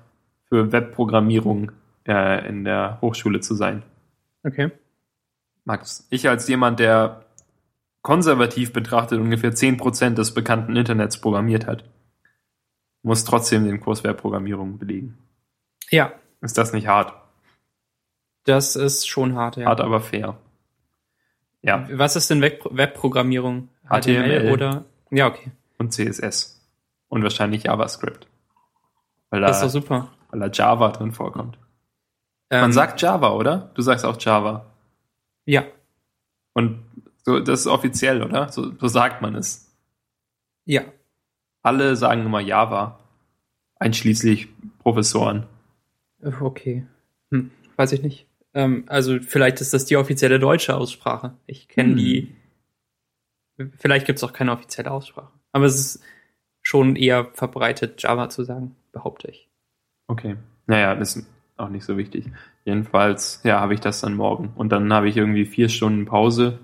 [0.48, 1.72] für Webprogrammierung
[2.08, 3.82] äh, in der Hochschule zu sein.
[4.44, 4.70] Okay.
[5.64, 7.26] Max, ich als jemand, der
[8.00, 11.84] konservativ betrachtet ungefähr 10% des bekannten Internets programmiert hat,
[13.02, 15.18] muss trotzdem den Kurs Webprogrammierung belegen.
[15.90, 16.12] Ja.
[16.40, 17.12] Ist das nicht hart?
[18.46, 19.66] Das ist schon hart, ja.
[19.66, 20.36] Hart, aber fair.
[21.62, 21.86] Ja.
[21.92, 23.68] Was ist denn Web Webprogrammierung?
[23.88, 24.84] HTML, HTML oder?
[25.10, 25.50] Ja, okay.
[25.78, 26.60] Und CSS.
[27.08, 28.26] Und wahrscheinlich JavaScript.
[29.30, 30.12] Weil da, das ist doch super.
[30.30, 31.58] Weil da Java drin vorkommt.
[32.50, 33.70] Ähm, Man sagt Java, oder?
[33.74, 34.66] Du sagst auch Java.
[35.44, 35.64] Ja.
[36.52, 36.84] Und
[37.24, 38.50] so, das ist offiziell, oder?
[38.52, 39.74] So, so sagt man es.
[40.64, 40.82] Ja.
[41.62, 43.00] Alle sagen immer Java.
[43.76, 45.46] Einschließlich Professoren.
[46.40, 46.86] Okay.
[47.30, 48.25] Hm, weiß ich nicht.
[48.56, 51.34] Ähm, also vielleicht ist das die offizielle deutsche Aussprache.
[51.46, 51.96] Ich kenne hm.
[51.96, 52.34] die.
[53.76, 55.30] Vielleicht gibt es auch keine offizielle Aussprache.
[55.52, 56.02] Aber es ist
[56.62, 59.48] schon eher verbreitet, Java zu sagen, behaupte ich.
[60.08, 60.36] Okay.
[60.66, 62.26] Naja, das ist auch nicht so wichtig.
[62.64, 64.52] Jedenfalls, ja, habe ich das dann morgen.
[64.56, 66.58] Und dann habe ich irgendwie vier Stunden Pause,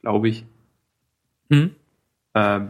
[0.00, 0.44] glaube ich.
[1.50, 1.74] Hm?
[2.34, 2.60] Äh,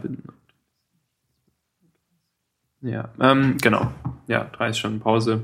[2.81, 3.91] ja, ähm, genau.
[4.27, 5.43] Ja, 30 Stunden Pause.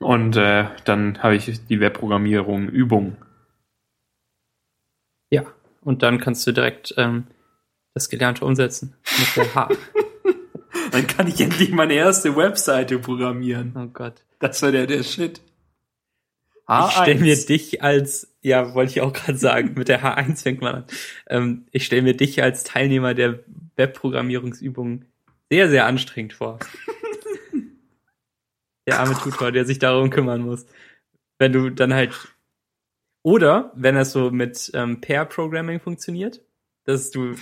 [0.00, 3.16] Und äh, dann habe ich die Webprogrammierung Übung.
[5.30, 5.44] Ja,
[5.82, 7.26] und dann kannst du direkt ähm,
[7.94, 9.68] das Gelernte umsetzen mit der H.
[10.90, 13.74] Dann kann ich endlich meine erste Webseite programmieren.
[13.76, 14.24] Oh Gott.
[14.38, 15.40] Das war der, der Shit.
[16.66, 16.88] H1.
[16.88, 20.60] Ich stelle mir dich als, ja, wollte ich auch gerade sagen, mit der H1 fängt
[20.60, 20.84] man an.
[21.28, 23.40] Ähm, ich stelle mir dich als Teilnehmer der
[23.76, 25.04] Webprogrammierungsübung
[25.50, 26.58] sehr, sehr anstrengend vor.
[28.88, 30.66] Der arme Tutor, der sich darum kümmern muss.
[31.38, 32.14] Wenn du dann halt,
[33.22, 36.40] oder wenn das so mit ähm, Pair-Programming funktioniert,
[36.84, 37.34] dass du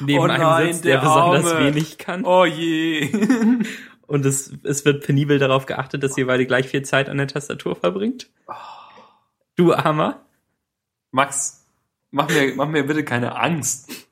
[0.00, 2.24] neben oh nein, einem sitzt, der, der besonders wenig kann.
[2.24, 3.10] Oh je.
[4.06, 7.28] Und es, es wird penibel darauf geachtet, dass ihr beide gleich viel Zeit an der
[7.28, 8.30] Tastatur verbringt.
[9.54, 10.24] Du Armer.
[11.10, 11.66] Max,
[12.10, 14.08] mach mir, mach mir bitte keine Angst.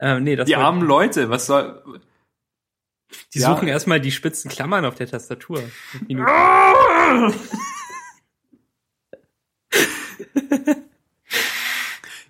[0.00, 2.00] Ähm, nee, das die armen Leute, was soll.
[3.34, 3.54] Die ja.
[3.54, 5.62] suchen erstmal die spitzen Klammern auf der Tastatur.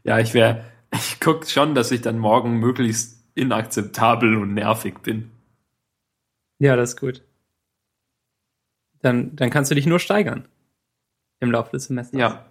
[0.05, 5.31] ja, ich wäre ich gucke schon, dass ich dann morgen möglichst inakzeptabel und nervig bin.
[6.59, 7.23] Ja, das ist gut.
[9.03, 10.49] Dann, dann kannst du dich nur steigern
[11.41, 12.19] im Laufe des Semesters.
[12.19, 12.47] Ja.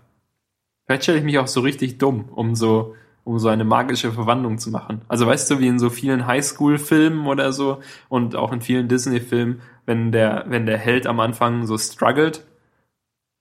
[0.85, 4.59] Vielleicht stelle ich mich auch so richtig dumm, um so, um so eine magische Verwandlung
[4.59, 5.01] zu machen.
[5.07, 9.61] Also weißt du, wie in so vielen Highschool-Filmen oder so und auch in vielen Disney-Filmen,
[9.87, 12.45] wenn der, wenn der Held am Anfang so struggelt,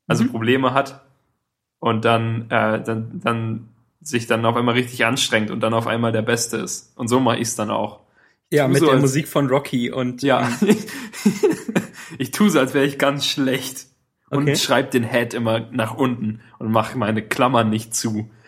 [0.06, 0.30] also mhm.
[0.30, 1.04] Probleme hat
[1.80, 3.68] und dann, äh, dann, dann
[4.00, 6.96] sich dann auf einmal richtig anstrengt und dann auf einmal der Beste ist.
[6.96, 8.00] Und so mache ich es dann auch.
[8.50, 10.22] Ja, mit so, der Musik von Rocky und.
[10.22, 10.50] Ja.
[12.18, 13.86] ich tue so, als wäre ich ganz schlecht.
[14.30, 14.56] Und okay.
[14.56, 18.43] schreibe den Head immer nach unten und mache meine Klammern nicht zu und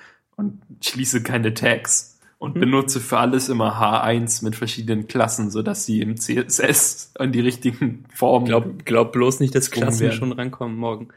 [0.81, 2.61] schließe keine Tags und hm.
[2.61, 8.05] benutze für alles immer H1 mit verschiedenen Klassen, sodass sie im CSS in die richtigen
[8.15, 8.47] Formen.
[8.47, 10.17] Glaub, glaub bloß nicht, dass Klassen werden.
[10.17, 11.09] schon rankommen morgen.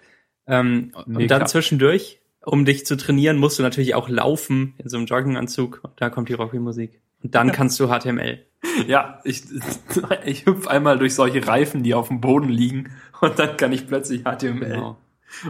[0.48, 1.46] Ähm, nee, und dann klar.
[1.46, 5.82] zwischendurch um dich zu trainieren, musst du natürlich auch laufen in so einem Jogginganzug.
[5.98, 7.02] Da kommt die Rocky-Musik.
[7.22, 8.46] Und dann kannst du HTML.
[8.88, 9.44] Ja, ich,
[10.26, 12.92] ich hüpf einmal durch solche Reifen, die auf dem Boden liegen,
[13.22, 14.60] und dann kann ich plötzlich HTML.
[14.60, 14.98] Genau.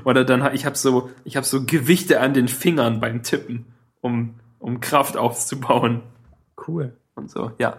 [0.04, 3.66] Oder dann ich habe so ich habe so Gewichte an den Fingern beim Tippen,
[4.02, 6.02] um um Kraft aufzubauen.
[6.68, 6.94] Cool.
[7.16, 7.78] Und so, ja.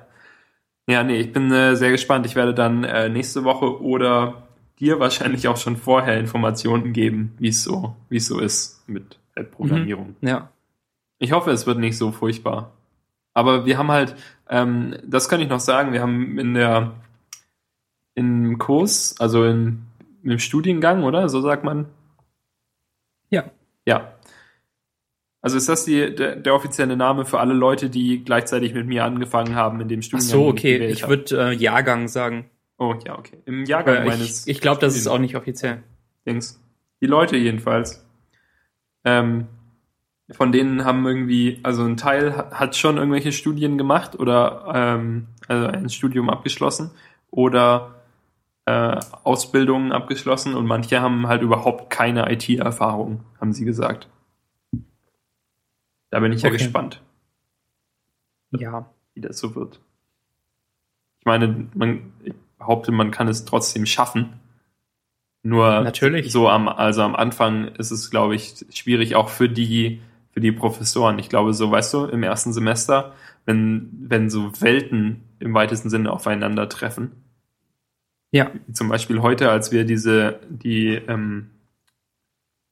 [0.89, 2.27] Ja, nee, ich bin äh, sehr gespannt.
[2.27, 4.49] Ich werde dann äh, nächste Woche oder
[4.81, 9.19] dir wahrscheinlich auch schon vorher Informationen geben, wie es so, es so ist mit
[9.53, 10.17] Programmierung.
[10.21, 10.51] Mhm, ja.
[11.19, 12.73] Ich hoffe, es wird nicht so furchtbar.
[13.35, 14.17] Aber wir haben halt,
[14.49, 16.93] ähm, das kann ich noch sagen, wir haben in der
[18.15, 19.83] im Kurs, also in,
[20.23, 21.29] im Studiengang, oder?
[21.29, 21.87] So sagt man.
[23.29, 23.45] Ja.
[23.87, 24.15] Ja.
[25.43, 29.05] Also ist das die, der, der offizielle Name für alle Leute, die gleichzeitig mit mir
[29.05, 30.41] angefangen haben in dem Studiengang?
[30.41, 30.87] Ach so, okay.
[30.89, 32.51] Ich würde äh, Jahrgang sagen.
[32.79, 33.39] Oh, ja, okay.
[33.47, 34.47] Im Jahrgang äh, meines.
[34.47, 35.83] Ich, ich glaube, das ist auch nicht offiziell.
[36.27, 36.63] Dings.
[37.01, 38.07] Die Leute jedenfalls.
[39.05, 39.47] Ähm,
[40.31, 45.67] von denen haben irgendwie, also ein Teil hat schon irgendwelche Studien gemacht oder ähm, also
[45.67, 46.91] ein Studium abgeschlossen
[47.31, 48.03] oder
[48.67, 54.09] äh, Ausbildungen abgeschlossen und manche haben halt überhaupt keine IT-Erfahrung, haben sie gesagt.
[56.11, 57.03] Da bin ich ja gespannt.
[58.51, 58.91] Ja.
[59.15, 59.81] Wie das so wird.
[61.21, 64.41] Ich meine, man, ich behaupte, man kann es trotzdem schaffen.
[65.43, 66.33] Nur Natürlich.
[66.33, 70.01] so am, also am Anfang ist es, glaube ich, schwierig auch für die,
[70.33, 71.19] für die Professoren.
[71.19, 73.15] Ich glaube, so, weißt du, im ersten Semester,
[73.47, 77.13] wenn, wenn so Welten im weitesten Sinne aufeinandertreffen,
[78.33, 78.51] ja.
[78.73, 81.51] Zum Beispiel heute, als wir diese, die, ähm,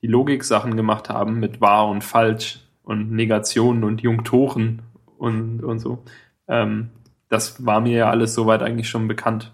[0.03, 4.81] die Logik-Sachen gemacht haben mit wahr und falsch und Negationen und Junktoren
[5.19, 6.03] und, und so.
[6.49, 6.89] Ähm,
[7.29, 9.53] das war mir ja alles soweit eigentlich schon bekannt.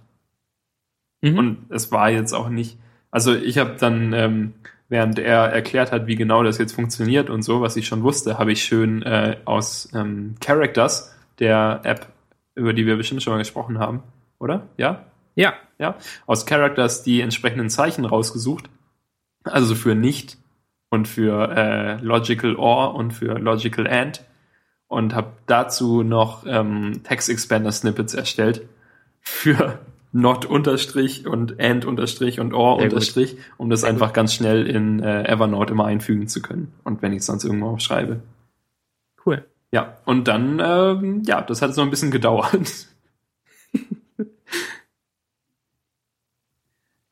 [1.20, 1.38] Mhm.
[1.38, 2.78] Und es war jetzt auch nicht,
[3.10, 4.52] also ich habe dann, ähm,
[4.88, 8.38] während er erklärt hat, wie genau das jetzt funktioniert und so, was ich schon wusste,
[8.38, 12.06] habe ich schön äh, aus ähm, Characters, der App,
[12.54, 14.04] über die wir bestimmt schon mal gesprochen haben,
[14.38, 14.68] oder?
[14.76, 15.06] Ja?
[15.34, 15.54] Ja.
[15.76, 15.96] Ja.
[16.26, 18.70] Aus Characters die entsprechenden Zeichen rausgesucht.
[19.42, 20.38] Also für nicht
[20.94, 24.22] und für äh, Logical OR und für Logical AND.
[24.86, 28.62] Und habe dazu noch ähm, Text Expander Snippets erstellt
[29.20, 29.78] für
[30.12, 33.44] Not unterstrich und And unterstrich und Or Sehr unterstrich, gut.
[33.56, 34.14] um das Sehr einfach gut.
[34.14, 36.72] ganz schnell in äh, Evernote immer einfügen zu können.
[36.84, 38.22] Und wenn ich es sonst irgendwo aufschreibe.
[39.26, 39.44] Cool.
[39.72, 42.86] Ja, und dann, ähm, ja, das hat so ein bisschen gedauert.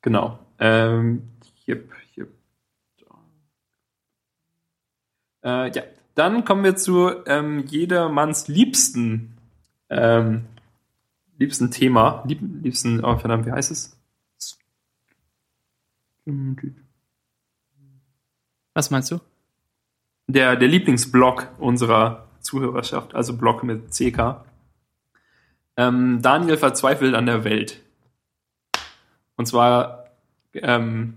[0.02, 0.38] Genau.
[0.58, 1.30] Ähm,
[1.66, 2.28] yep, yep.
[5.44, 5.82] Äh, ja,
[6.14, 9.36] dann kommen wir zu ähm, jedermanns liebsten
[9.88, 10.46] ähm,
[11.38, 13.98] liebsten Thema, lieb, liebsten, oh verdammt, wie heißt es?
[18.74, 19.20] Was meinst du?
[20.28, 24.44] Der, der Lieblingsblog unserer Zuhörerschaft, also Blog mit CK.
[25.76, 27.80] Ähm, Daniel verzweifelt an der Welt.
[29.36, 30.06] Und zwar
[30.54, 31.16] ähm,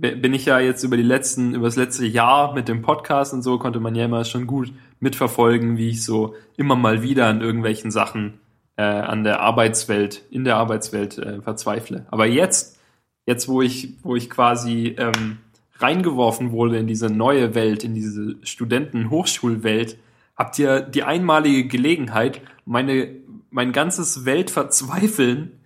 [0.00, 3.42] bin ich ja jetzt über die letzten, über das letzte Jahr mit dem Podcast und
[3.42, 7.40] so konnte man ja immer schon gut mitverfolgen, wie ich so immer mal wieder an
[7.40, 8.40] irgendwelchen Sachen
[8.76, 12.06] äh, an der Arbeitswelt, in der Arbeitswelt äh, verzweifle.
[12.10, 12.78] Aber jetzt,
[13.26, 15.38] jetzt wo ich, wo ich quasi ähm,
[15.78, 19.98] reingeworfen wurde in diese neue Welt, in diese Studenten-Hochschulwelt,
[20.36, 23.08] habt ihr die einmalige Gelegenheit, meine,
[23.50, 25.58] mein ganzes Weltverzweifeln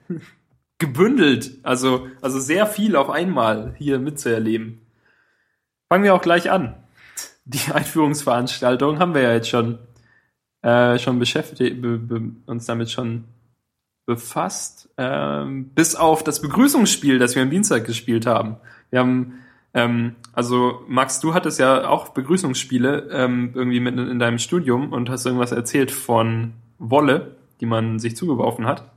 [0.82, 4.80] gebündelt, also, also sehr viel auf einmal hier mitzuerleben.
[5.88, 6.74] Fangen wir auch gleich an.
[7.44, 9.78] Die Einführungsveranstaltung haben wir ja jetzt schon,
[10.62, 13.24] äh, schon beschäftigt, be, be, uns damit schon
[14.06, 18.56] befasst, ähm, bis auf das Begrüßungsspiel, das wir am Dienstag gespielt haben.
[18.90, 19.34] Wir haben,
[19.74, 25.08] ähm, also Max, du hattest ja auch Begrüßungsspiele ähm, irgendwie mit in deinem Studium und
[25.08, 28.90] hast irgendwas erzählt von Wolle, die man sich zugeworfen hat.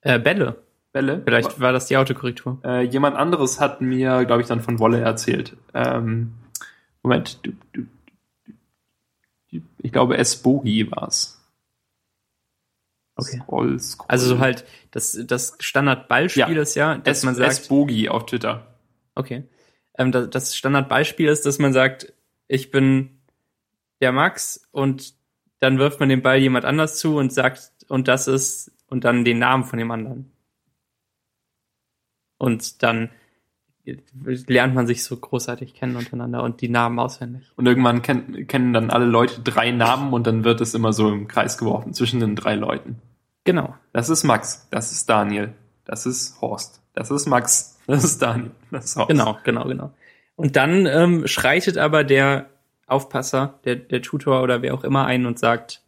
[0.00, 0.56] Äh, Bälle.
[0.92, 1.22] Bälle.
[1.24, 2.60] Vielleicht war das die Autokorrektur.
[2.64, 5.56] Äh, jemand anderes hat mir, glaube ich, dann von Wolle erzählt.
[5.74, 6.34] Ähm,
[7.02, 7.38] Moment.
[7.42, 7.86] Du, du,
[9.50, 11.40] du, ich glaube, S-Bogi war es.
[13.16, 13.40] Okay.
[13.42, 14.06] Scroll, scroll.
[14.08, 16.62] Also so halt, das, das Standardbeispiel ja.
[16.62, 17.50] ist ja, dass S man sagt.
[17.50, 18.78] S-Bogi auf Twitter.
[19.14, 19.44] Okay.
[19.96, 22.12] Ähm, das, das Standardbeispiel ist, dass man sagt,
[22.48, 23.22] ich bin
[24.00, 25.14] der Max und
[25.60, 29.24] dann wirft man den Ball jemand anders zu und sagt, und das ist, und dann
[29.24, 30.31] den Namen von dem anderen.
[32.42, 33.10] Und dann
[33.84, 37.52] lernt man sich so großartig kennen untereinander und die Namen auswendig.
[37.54, 41.08] Und irgendwann kenn, kennen dann alle Leute drei Namen und dann wird es immer so
[41.08, 43.00] im Kreis geworfen zwischen den drei Leuten.
[43.44, 43.76] Genau.
[43.92, 45.52] Das ist Max, das ist Daniel,
[45.84, 49.10] das ist Horst, das ist Max, das ist Daniel, das ist Horst.
[49.10, 49.92] Genau, genau, genau.
[50.34, 52.50] Und dann ähm, schreitet aber der
[52.88, 55.80] Aufpasser, der, der Tutor oder wer auch immer ein und sagt,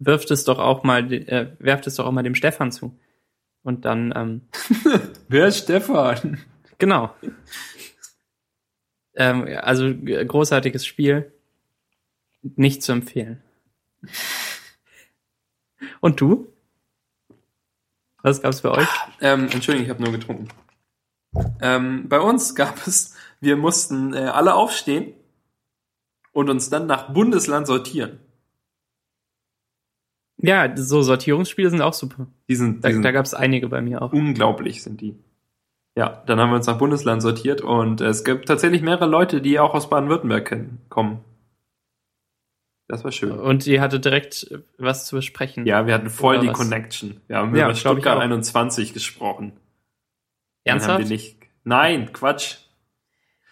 [0.00, 2.96] wirft es doch auch mal, äh, werft es doch auch mal dem Stefan zu.
[3.62, 4.42] Und dann, ähm,
[5.28, 6.38] Wer ist Stefan?
[6.78, 7.14] Genau.
[9.14, 11.32] ähm, also großartiges Spiel.
[12.42, 13.40] Nicht zu empfehlen.
[16.00, 16.52] Und du?
[18.22, 18.88] Was gab's bei euch?
[19.20, 20.48] Ähm, Entschuldigung, ich habe nur getrunken.
[21.60, 25.14] Ähm, bei uns gab es, wir mussten äh, alle aufstehen
[26.32, 28.20] und uns dann nach Bundesland sortieren.
[30.42, 32.26] Ja, so Sortierungsspiele sind auch super.
[32.48, 34.12] Die sind, Da, die sind da gab es einige bei mir auch.
[34.12, 35.16] unglaublich, sind die.
[35.96, 39.58] Ja, dann haben wir uns nach Bundesland sortiert und es gibt tatsächlich mehrere Leute, die
[39.58, 40.56] auch aus Baden-Württemberg
[40.88, 41.20] kommen.
[42.88, 43.32] Das war schön.
[43.32, 45.64] Und ihr hattet direkt was zu besprechen.
[45.66, 46.58] Ja, wir hatten voll Oder die was?
[46.58, 47.20] Connection.
[47.26, 48.22] Wir haben Ja, über Stuttgart auch.
[48.22, 49.52] 21 gesprochen.
[50.64, 50.98] Dann haben Ernsthaft?
[51.00, 51.36] wir nicht.
[51.64, 52.56] Nein, Quatsch.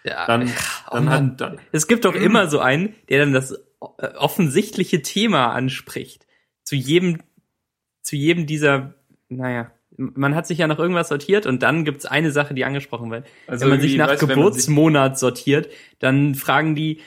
[0.03, 0.25] Ja.
[0.27, 0.47] Dann,
[0.89, 1.13] Oh dann Mann.
[1.31, 6.25] hat dann, Es gibt doch immer so einen, der dann das äh, offensichtliche Thema anspricht.
[6.63, 7.19] Zu jedem,
[8.01, 8.93] zu jedem dieser,
[9.29, 13.11] naja, man hat sich ja nach irgendwas sortiert und dann gibt's eine Sache, die angesprochen
[13.11, 13.25] wird.
[13.47, 15.69] also wenn man sich nach man sich- Geburtsmonat sortiert,
[15.99, 17.01] dann fragen die,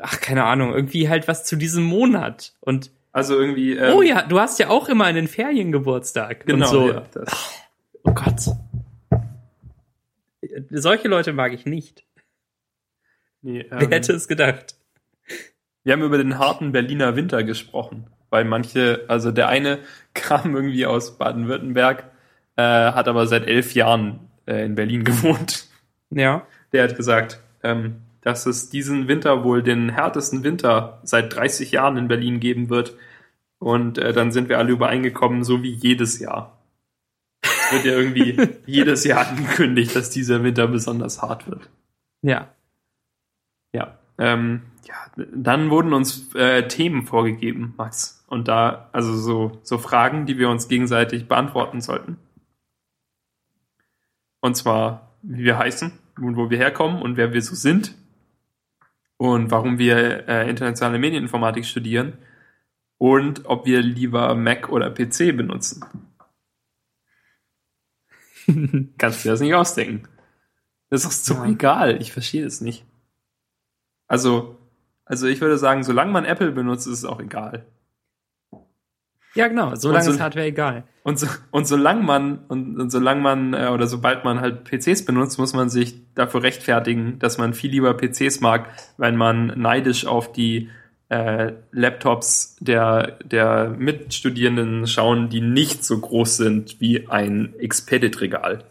[0.00, 2.54] ach, keine Ahnung, irgendwie halt was zu diesem Monat.
[2.60, 3.76] Und, Also irgendwie.
[3.76, 6.46] ähm, oh ja, du hast ja auch immer einen Feriengeburtstag.
[6.46, 6.66] genau.
[6.66, 7.04] Und so, ja,
[8.04, 8.40] oh Gott.
[10.70, 12.04] Solche Leute mag ich nicht.
[13.42, 14.76] Nee, ähm, Wer hätte es gedacht?
[15.86, 19.78] Wir haben über den harten Berliner Winter gesprochen, weil manche, also der eine
[20.14, 22.10] kam irgendwie aus Baden-Württemberg,
[22.56, 25.68] äh, hat aber seit elf Jahren äh, in Berlin gewohnt.
[26.10, 26.44] Ja.
[26.72, 31.96] Der hat gesagt, ähm, dass es diesen Winter wohl den härtesten Winter seit 30 Jahren
[31.96, 32.96] in Berlin geben wird.
[33.60, 36.58] Und äh, dann sind wir alle übereingekommen, so wie jedes Jahr.
[37.70, 41.70] Wird ja irgendwie jedes Jahr angekündigt, dass dieser Winter besonders hart wird.
[42.22, 42.48] Ja.
[43.72, 44.94] Ja, ähm, ja,
[45.34, 48.24] dann wurden uns äh, Themen vorgegeben, Max.
[48.28, 52.18] Und da, also so, so Fragen, die wir uns gegenseitig beantworten sollten.
[54.40, 57.94] Und zwar, wie wir heißen und wo wir herkommen und wer wir so sind.
[59.18, 62.18] Und warum wir äh, internationale Medieninformatik studieren.
[62.98, 65.84] Und ob wir lieber Mac oder PC benutzen.
[68.98, 70.08] Kannst du dir das nicht ausdenken.
[70.90, 71.50] Das ist doch so Ja.
[71.50, 72.00] egal.
[72.00, 72.84] Ich verstehe es nicht.
[74.08, 74.56] Also,
[75.04, 77.66] also ich würde sagen, solange man Apple benutzt, ist es auch egal.
[79.34, 79.74] Ja, genau.
[79.74, 80.84] Solange so- ist Hardware egal.
[81.02, 85.04] Und, so, und solange man und, und solange man äh, oder sobald man halt PCs
[85.04, 90.06] benutzt, muss man sich dafür rechtfertigen, dass man viel lieber PCs mag, wenn man neidisch
[90.06, 90.70] auf die
[91.10, 98.64] äh, Laptops der der Mitstudierenden schauen, die nicht so groß sind wie ein Expedit-Regal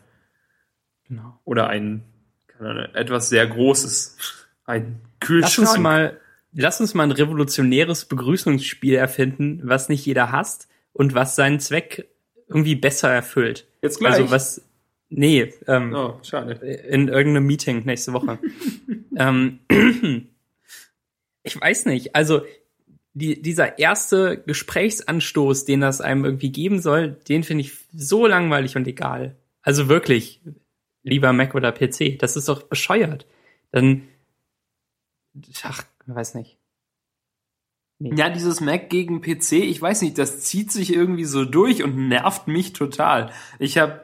[1.08, 1.40] Genau.
[1.46, 2.04] oder ein
[2.48, 4.18] keine Ahnung, etwas sehr großes,
[4.66, 5.70] ein Lass Kühlschrank.
[5.70, 6.20] uns mal,
[6.54, 12.08] lass uns mal ein revolutionäres Begrüßungsspiel erfinden, was nicht jeder hasst und was seinen Zweck
[12.48, 13.68] irgendwie besser erfüllt.
[13.82, 14.14] Jetzt gleich.
[14.16, 14.62] Also was,
[15.10, 16.54] nee, ähm, oh, schade.
[16.54, 18.40] in irgendeinem Meeting nächste Woche.
[19.18, 19.60] ähm,
[21.44, 22.44] ich weiß nicht, also
[23.16, 28.76] die, dieser erste Gesprächsanstoß, den das einem irgendwie geben soll, den finde ich so langweilig
[28.76, 29.36] und egal.
[29.62, 30.42] Also wirklich,
[31.02, 33.26] lieber Mac oder PC, das ist doch bescheuert.
[33.72, 34.04] Dann,
[35.64, 36.58] ach, weiß nicht.
[37.98, 38.14] Nee.
[38.16, 42.10] Ja, dieses Mac gegen PC, ich weiß nicht, das zieht sich irgendwie so durch und
[42.10, 43.32] nervt mich total.
[43.58, 44.02] Ich habe,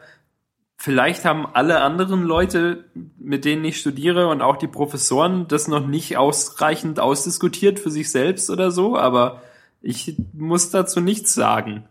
[0.77, 2.85] vielleicht haben alle anderen Leute,
[3.17, 8.11] mit denen ich studiere und auch die Professoren das noch nicht ausreichend ausdiskutiert für sich
[8.11, 9.41] selbst oder so, aber
[9.81, 11.83] ich muss dazu nichts sagen.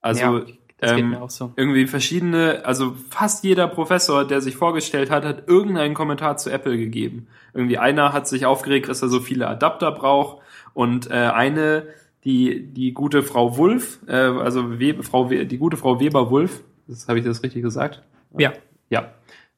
[0.00, 0.44] Also, Ja,
[0.78, 1.52] das geht ähm, mir auch so.
[1.56, 6.78] irgendwie verschiedene, also fast jeder Professor, der sich vorgestellt hat, hat irgendeinen Kommentar zu Apple
[6.78, 7.26] gegeben.
[7.52, 10.38] Irgendwie einer hat sich aufgeregt, dass er so viele Adapter braucht
[10.74, 11.88] und äh, eine,
[12.24, 16.62] die die gute Frau Wulff, äh, also We Frau We die gute Frau Weber Wulff,
[16.86, 18.02] das habe ich das richtig gesagt?
[18.36, 18.52] Ja.
[18.88, 19.10] Ja.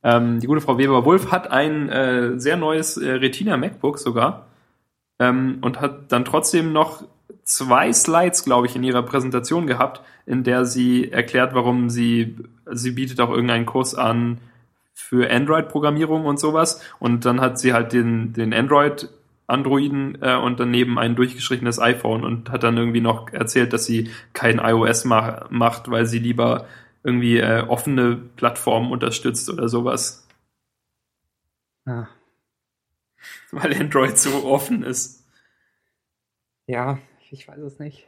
[0.03, 4.47] Ähm, die gute Frau Weber Wulff hat ein äh, sehr neues äh, Retina MacBook sogar
[5.19, 7.05] ähm, und hat dann trotzdem noch
[7.51, 12.37] zwei Slides, glaube ich, in ihrer Präsentation gehabt, in der sie erklärt, warum sie,
[12.71, 14.39] sie bietet auch irgendeinen Kurs an
[14.95, 16.81] für Android-Programmierung und sowas.
[17.01, 19.09] Und dann hat sie halt den, den Android
[19.49, 24.09] Androiden äh, und daneben ein durchgestrichenes iPhone und hat dann irgendwie noch erzählt, dass sie
[24.33, 26.67] kein iOS ma macht, weil sie lieber
[27.03, 30.29] irgendwie äh, offene Plattformen unterstützt oder sowas,
[31.85, 32.07] Ah.
[33.51, 35.27] weil Android so offen ist.
[36.69, 36.99] Ja,
[37.31, 38.07] ich weiß es nicht.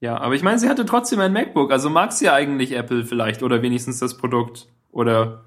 [0.00, 3.04] Ja, aber ich meine, sie hatte trotzdem ein MacBook, also mag sie ja eigentlich Apple
[3.04, 5.44] vielleicht oder wenigstens das Produkt oder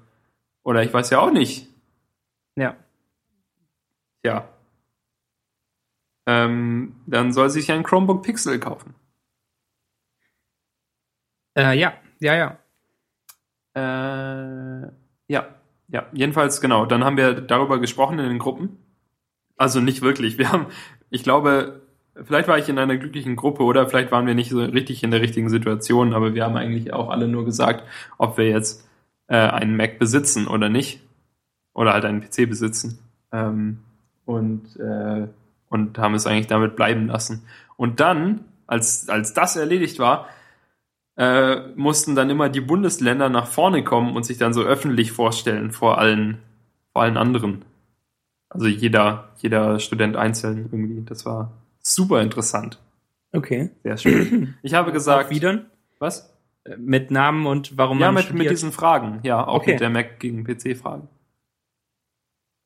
[0.62, 1.68] oder ich weiß ja auch nicht.
[2.56, 2.76] Ja.
[4.24, 4.48] Ja.
[6.26, 8.94] Ähm, dann soll sie sich ein Chromebook Pixel kaufen.
[11.56, 12.58] Äh, ja, ja, ja.
[13.74, 14.92] Äh,
[15.28, 15.54] ja,
[15.88, 16.06] ja.
[16.12, 16.84] Jedenfalls, genau.
[16.84, 18.76] Dann haben wir darüber gesprochen in den Gruppen.
[19.56, 20.36] Also nicht wirklich.
[20.36, 20.66] Wir haben,
[21.10, 21.87] ich glaube,
[22.24, 25.10] vielleicht war ich in einer glücklichen Gruppe oder vielleicht waren wir nicht so richtig in
[25.10, 27.84] der richtigen Situation, aber wir haben eigentlich auch alle nur gesagt,
[28.18, 28.88] ob wir jetzt
[29.28, 31.00] äh, einen Mac besitzen oder nicht.
[31.74, 32.98] Oder halt einen PC besitzen.
[33.30, 33.78] Ähm,
[34.24, 35.28] und, äh,
[35.68, 37.46] und haben es eigentlich damit bleiben lassen.
[37.76, 40.28] Und dann, als, als das erledigt war,
[41.16, 45.70] äh, mussten dann immer die Bundesländer nach vorne kommen und sich dann so öffentlich vorstellen
[45.70, 46.38] vor allen,
[46.92, 47.64] vor allen anderen.
[48.48, 51.02] Also jeder, jeder Student einzeln irgendwie.
[51.04, 51.52] Das war
[51.94, 52.78] super interessant.
[53.32, 53.70] Okay.
[53.82, 54.54] Sehr schön.
[54.62, 55.26] Ich habe gesagt.
[55.26, 55.66] Auch wieder?
[55.98, 56.34] Was?
[56.64, 59.20] Äh, mit Namen und warum ja, man mit, mit diesen Fragen.
[59.22, 59.72] Ja, auch okay.
[59.72, 61.08] mit der Mac gegen PC-Fragen.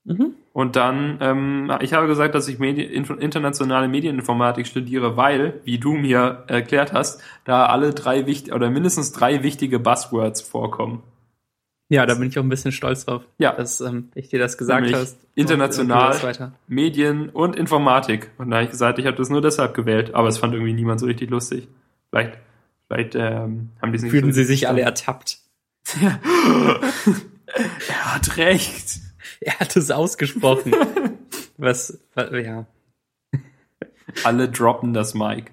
[0.04, 0.34] Mhm.
[0.52, 5.92] Und dann, ähm, ich habe gesagt, dass ich Medi internationale Medieninformatik studiere, weil, wie du
[5.94, 11.02] mir erklärt hast, da alle drei wichtig oder mindestens drei wichtige Buzzwords vorkommen.
[11.92, 13.52] Ja, da bin ich auch ein bisschen stolz drauf, ja.
[13.52, 15.18] dass ähm, ich dir das gesagt Nämlich hast.
[15.34, 16.16] International,
[16.66, 18.30] Medien und Informatik.
[18.38, 20.72] Und da habe ich gesagt, ich habe das nur deshalb gewählt, aber es fand irgendwie
[20.72, 21.68] niemand so richtig lustig.
[22.08, 22.38] Vielleicht,
[22.88, 25.36] vielleicht ähm, haben die es nicht Fühlten so sie sich alle ertappt.
[26.00, 26.18] Ja.
[27.88, 29.00] er hat recht.
[29.40, 30.74] Er hat es ausgesprochen.
[31.58, 32.64] was, was, ja.
[34.24, 35.50] Alle droppen das Mic.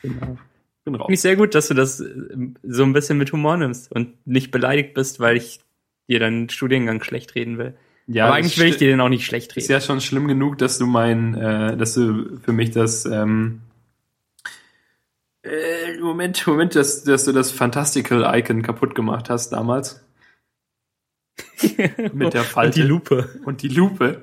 [0.00, 0.38] Genau.
[0.84, 1.06] Bin raus.
[1.06, 2.14] Finde ich sehr gut, dass du das äh,
[2.62, 5.60] so ein bisschen mit Humor nimmst und nicht beleidigt bist, weil ich
[6.08, 7.74] dir deinen Studiengang schlecht reden will.
[8.06, 9.60] Ja, Aber eigentlich will ich dir den auch nicht schlecht reden.
[9.60, 13.60] Ist ja schon schlimm genug, dass du mein, äh, dass du für mich das ähm,
[15.42, 20.04] äh, Moment, Moment, dass, dass du das Fantastical Icon kaputt gemacht hast damals.
[22.12, 22.68] mit der Falte.
[22.68, 23.28] Und die Lupe.
[23.44, 24.22] Und die Lupe.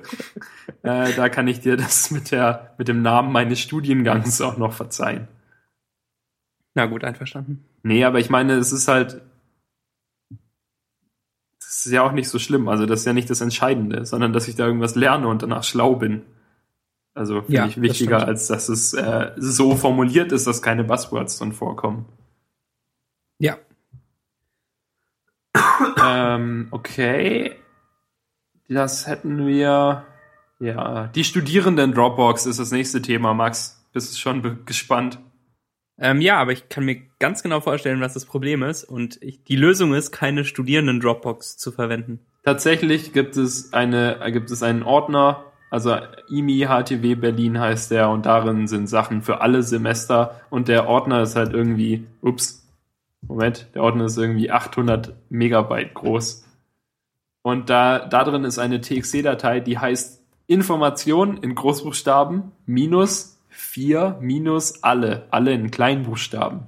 [0.82, 4.72] äh, da kann ich dir das mit der, mit dem Namen meines Studiengangs auch noch
[4.72, 5.28] verzeihen.
[6.74, 7.64] Na gut, einverstanden.
[7.82, 9.20] Nee, aber ich meine, es ist halt,
[11.58, 12.68] das ist ja auch nicht so schlimm.
[12.68, 15.64] Also das ist ja nicht das Entscheidende, sondern dass ich da irgendwas lerne und danach
[15.64, 16.22] schlau bin.
[17.14, 20.84] Also finde ja, ich wichtiger, das als dass es äh, so formuliert ist, dass keine
[20.84, 22.06] Buzzwords drin vorkommen.
[23.38, 23.56] Ja.
[26.04, 27.56] ähm, okay.
[28.68, 30.04] Das hätten wir.
[30.60, 33.84] Ja, die Studierenden Dropbox ist das nächste Thema, Max.
[33.92, 35.18] Bist du schon gespannt?
[36.00, 38.84] Ähm, ja, aber ich kann mir ganz genau vorstellen, was das Problem ist.
[38.84, 42.20] Und ich, die Lösung ist, keine Studierenden Dropbox zu verwenden.
[42.44, 45.96] Tatsächlich gibt es eine, gibt es einen Ordner, also
[46.30, 51.22] IMI HTW Berlin heißt der und darin sind Sachen für alle Semester und der Ordner
[51.22, 52.66] ist halt irgendwie, ups,
[53.20, 56.44] Moment, der Ordner ist irgendwie 800 Megabyte groß.
[57.42, 63.37] Und da, da drin ist eine TXT-Datei, die heißt Information in Großbuchstaben minus
[63.70, 66.66] 4 minus alle, alle in Kleinbuchstaben.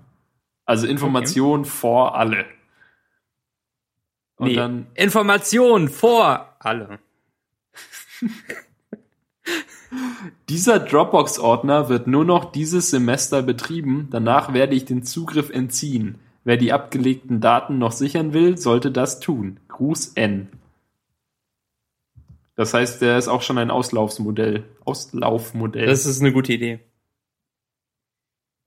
[0.66, 1.70] Also Information okay.
[1.70, 2.44] vor alle.
[4.36, 6.98] Und nee, dann Information vor alle.
[10.48, 16.20] Dieser Dropbox-Ordner wird nur noch dieses Semester betrieben, danach werde ich den Zugriff entziehen.
[16.44, 19.58] Wer die abgelegten Daten noch sichern will, sollte das tun.
[19.68, 20.48] Gruß N.
[22.54, 24.64] Das heißt, der ist auch schon ein Auslaufsmodell.
[24.84, 25.86] Auslaufmodell.
[25.86, 26.80] Das ist eine gute Idee.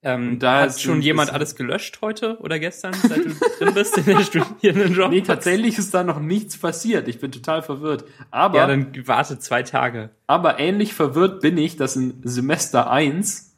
[0.06, 3.30] Ähm, da hat schon jemand alles gelöscht heute oder gestern, seit du
[3.60, 5.10] drin bist in der Studierendenjob?
[5.10, 7.08] Nee, tatsächlich ist da noch nichts passiert.
[7.08, 8.04] Ich bin total verwirrt.
[8.30, 8.58] Aber.
[8.58, 10.10] Ja, dann warte zwei Tage.
[10.28, 13.56] Aber ähnlich verwirrt bin ich, dass in Semester 1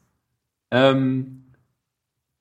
[0.71, 1.45] ähm,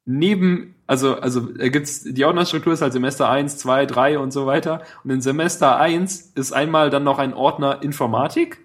[0.05, 4.47] neben also, also äh, gibt's, die Ordnerstruktur ist halt Semester 1, 2, 3 und so
[4.47, 4.83] weiter.
[5.03, 8.59] Und in Semester 1 ist einmal dann noch ein Ordner Informatik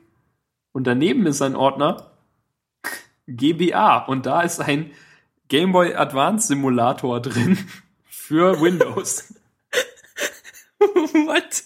[0.73, 2.11] und daneben ist ein Ordner
[3.27, 4.91] GBA und da ist ein
[5.49, 7.57] Game Boy Advance Simulator drin
[8.05, 9.33] für Windows.
[10.79, 11.63] What?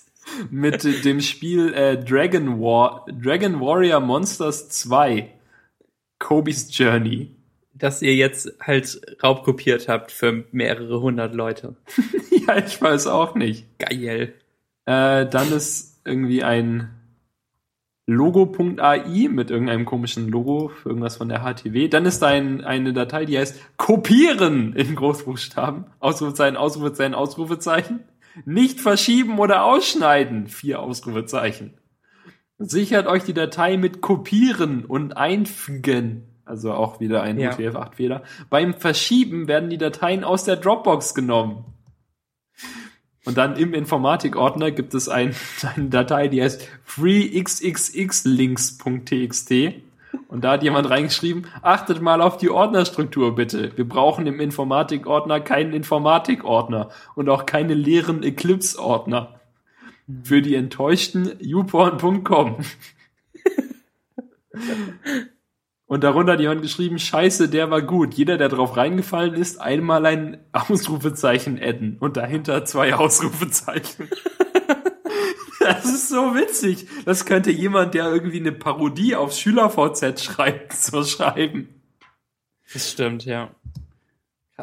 [0.49, 5.31] Mit dem Spiel äh, Dragon War, Dragon Warrior Monsters 2.
[6.17, 7.35] Kobe's Journey
[7.73, 11.75] dass ihr jetzt halt raubkopiert habt für mehrere hundert Leute.
[12.47, 13.65] ja, ich weiß auch nicht.
[13.79, 14.33] Geil.
[14.85, 16.89] Äh, dann ist irgendwie ein
[18.05, 21.87] Logo.ai mit irgendeinem komischen Logo für irgendwas von der HTW.
[21.87, 25.85] Dann ist da ein, eine Datei, die heißt Kopieren in Großbuchstaben.
[25.99, 28.01] Ausrufezeichen, Ausrufezeichen, Ausrufezeichen.
[28.45, 30.47] Nicht verschieben oder ausschneiden.
[30.47, 31.75] Vier Ausrufezeichen.
[32.57, 36.27] Sichert euch die Datei mit Kopieren und Einfügen.
[36.45, 37.51] Also auch wieder ein ja.
[37.51, 38.23] UTF-8-Fehler.
[38.49, 41.72] Beim Verschieben werden die Dateien aus der Dropbox genommen.
[43.25, 45.35] Und dann im Informatikordner gibt es ein,
[45.75, 49.51] eine Datei, die heißt freexxxlinks.txt.
[50.27, 53.71] Und da hat jemand reingeschrieben, achtet mal auf die Ordnerstruktur bitte.
[53.75, 59.39] Wir brauchen im Informatikordner keinen Informatikordner und auch keine leeren Eclipse-Ordner.
[60.23, 62.57] Für die enttäuschten youporn.com.
[65.93, 68.15] Und darunter hat jemand geschrieben, scheiße, der war gut.
[68.15, 74.09] Jeder, der drauf reingefallen ist, einmal ein Ausrufezeichen adden und dahinter zwei Ausrufezeichen.
[75.59, 76.87] das ist so witzig.
[77.05, 81.69] Das könnte jemand, der irgendwie eine Parodie auf SchülerVZ schreibt, so schreiben.
[82.73, 83.51] Das stimmt, ja.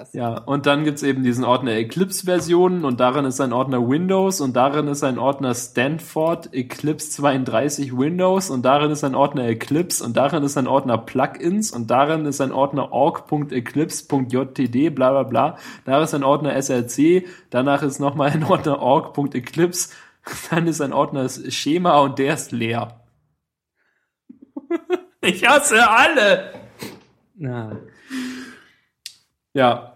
[0.00, 0.12] Krass.
[0.14, 4.56] Ja, und dann gibt's eben diesen Ordner Eclipse-Versionen und darin ist ein Ordner Windows und
[4.56, 10.16] darin ist ein Ordner Stanford Eclipse 32 Windows und darin ist ein Ordner Eclipse und
[10.16, 15.58] darin ist ein Ordner Plugins und darin ist ein Ordner org.eclipse.jtd, bla bla bla.
[15.84, 19.90] Da ist ein Ordner SRC, danach ist nochmal ein Ordner org.eclipse,
[20.50, 23.02] dann ist ein Ordner Schema und der ist leer.
[25.20, 26.54] ich hasse alle!
[27.36, 27.76] Na.
[29.52, 29.89] Ja.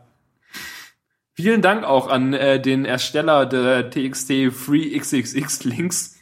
[1.36, 6.16] Vielen Dank auch an äh, den Ersteller der TXT Free XXX Links,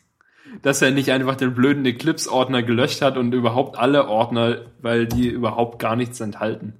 [0.62, 5.28] dass er nicht einfach den blöden Eclipse-Ordner gelöscht hat und überhaupt alle Ordner, weil die
[5.28, 6.74] überhaupt gar nichts enthalten.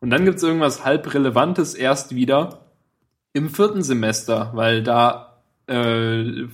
[0.00, 2.66] Und dann gibt's irgendwas halb Relevantes erst wieder
[3.32, 6.46] im vierten Semester, weil da äh,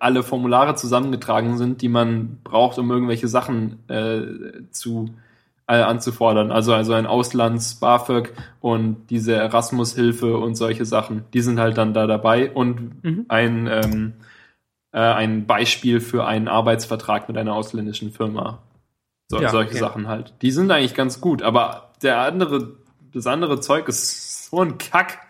[0.00, 5.14] alle Formulare zusammengetragen sind, die man braucht, um irgendwelche Sachen äh, zu
[5.66, 6.52] äh, anzufordern.
[6.52, 11.94] Also, also ein Auslands BAföG und diese Erasmus-Hilfe und solche Sachen, die sind halt dann
[11.94, 13.24] da dabei und mhm.
[13.28, 14.12] ein, ähm,
[14.92, 18.62] äh, ein Beispiel für einen Arbeitsvertrag mit einer ausländischen Firma.
[19.28, 19.78] So, ja, solche okay.
[19.78, 20.34] Sachen halt.
[20.42, 22.76] Die sind eigentlich ganz gut, aber der andere,
[23.12, 25.20] das andere Zeug ist so ein Kack.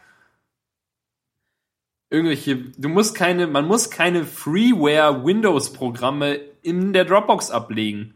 [2.10, 8.13] Irgendwelche, du musst keine, man muss keine Freeware Windows Programme in der Dropbox ablegen.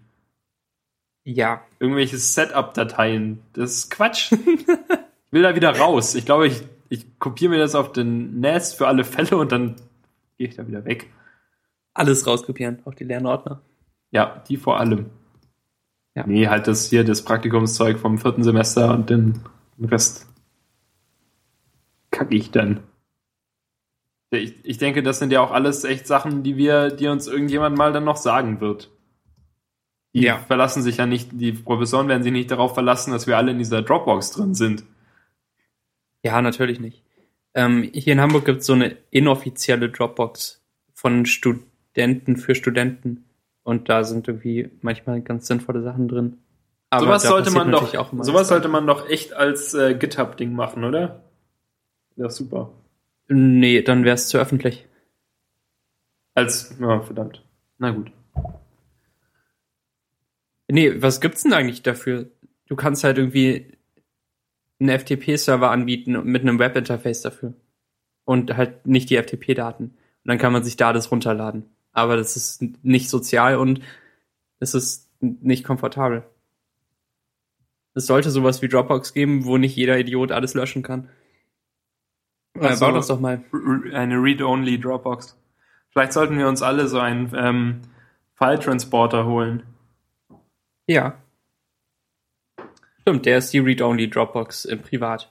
[1.35, 1.61] Ja.
[1.79, 3.41] Irgendwelche Setup-Dateien.
[3.53, 4.33] Das ist Quatsch.
[4.33, 4.66] ich
[5.31, 6.14] will da wieder raus.
[6.14, 9.76] Ich glaube, ich, ich kopiere mir das auf den NAS für alle Fälle und dann
[10.39, 11.11] gehe ich da wieder weg.
[11.93, 13.61] Alles rauskopieren, auch die Lernordner.
[14.11, 15.11] Ja, die vor allem.
[16.14, 16.26] Ja.
[16.26, 19.41] Nee, halt das hier, das Praktikumszeug vom vierten Semester und den
[19.79, 20.26] Rest
[22.11, 22.81] kacke ich dann.
[24.31, 27.76] Ich, ich denke, das sind ja auch alles echt Sachen, die wir, die uns irgendjemand
[27.76, 28.91] mal dann noch sagen wird.
[30.18, 30.38] Die ja.
[30.38, 33.58] verlassen sich ja nicht, die Professoren werden sich nicht darauf verlassen, dass wir alle in
[33.58, 34.84] dieser Dropbox drin sind.
[36.22, 37.04] Ja, natürlich nicht.
[37.54, 40.62] Ähm, hier in Hamburg gibt es so eine inoffizielle Dropbox
[40.92, 43.24] von Studenten für Studenten.
[43.62, 46.38] Und da sind irgendwie manchmal ganz sinnvolle Sachen drin.
[46.90, 47.92] Aber sowas sollte man doch,
[48.24, 51.22] sowas sollte man doch echt als äh, GitHub-Ding machen, oder?
[52.16, 52.72] Ja, super.
[53.28, 54.86] Nee, dann wäre es zu öffentlich.
[56.34, 57.44] Als, ja, verdammt.
[57.78, 58.10] Na gut.
[60.68, 62.30] Nee, was gibt's denn eigentlich dafür?
[62.66, 63.72] Du kannst halt irgendwie
[64.78, 67.54] einen FTP-Server anbieten mit einem Webinterface dafür.
[68.24, 69.84] Und halt nicht die FTP-Daten.
[69.84, 69.94] Und
[70.24, 71.64] dann kann man sich da das runterladen.
[71.92, 73.80] Aber das ist nicht sozial und
[74.60, 76.24] es ist nicht komfortabel.
[77.94, 81.08] Es sollte sowas wie Dropbox geben, wo nicht jeder Idiot alles löschen kann.
[82.54, 83.42] Also, äh, bau das doch mal.
[83.92, 85.36] Eine Read-Only Dropbox.
[85.90, 87.80] Vielleicht sollten wir uns alle so einen ähm,
[88.34, 89.62] File-Transporter holen.
[90.89, 91.22] Ja.
[93.03, 95.30] Stimmt, der ist die Read-Only Dropbox im Privat.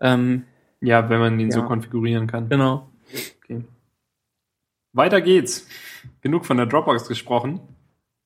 [0.00, 0.44] Ähm,
[0.80, 1.56] ja, wenn man ihn ja.
[1.56, 2.48] so konfigurieren kann.
[2.48, 2.88] Genau.
[3.42, 3.64] Okay.
[4.92, 5.66] Weiter geht's.
[6.20, 7.60] Genug von der Dropbox gesprochen.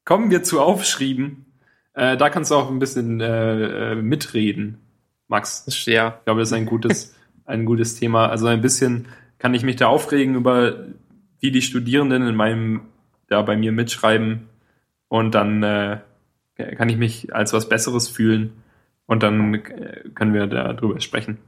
[0.04, 1.46] Kommen wir zu Aufschrieben.
[1.94, 4.80] Äh, da kannst du auch ein bisschen äh, äh mitreden,
[5.28, 5.64] Max.
[5.86, 6.16] Ja.
[6.18, 7.16] Ich glaube, das ist ein gutes,
[7.46, 8.28] ein gutes Thema.
[8.28, 9.08] Also ein bisschen
[9.38, 10.88] kann ich mich da aufregen über,
[11.40, 12.82] wie die Studierenden in meinem
[13.28, 14.48] da bei mir mitschreiben
[15.08, 15.98] und dann äh,
[16.76, 18.62] kann ich mich als was Besseres fühlen
[19.06, 21.38] und dann äh, können wir darüber sprechen.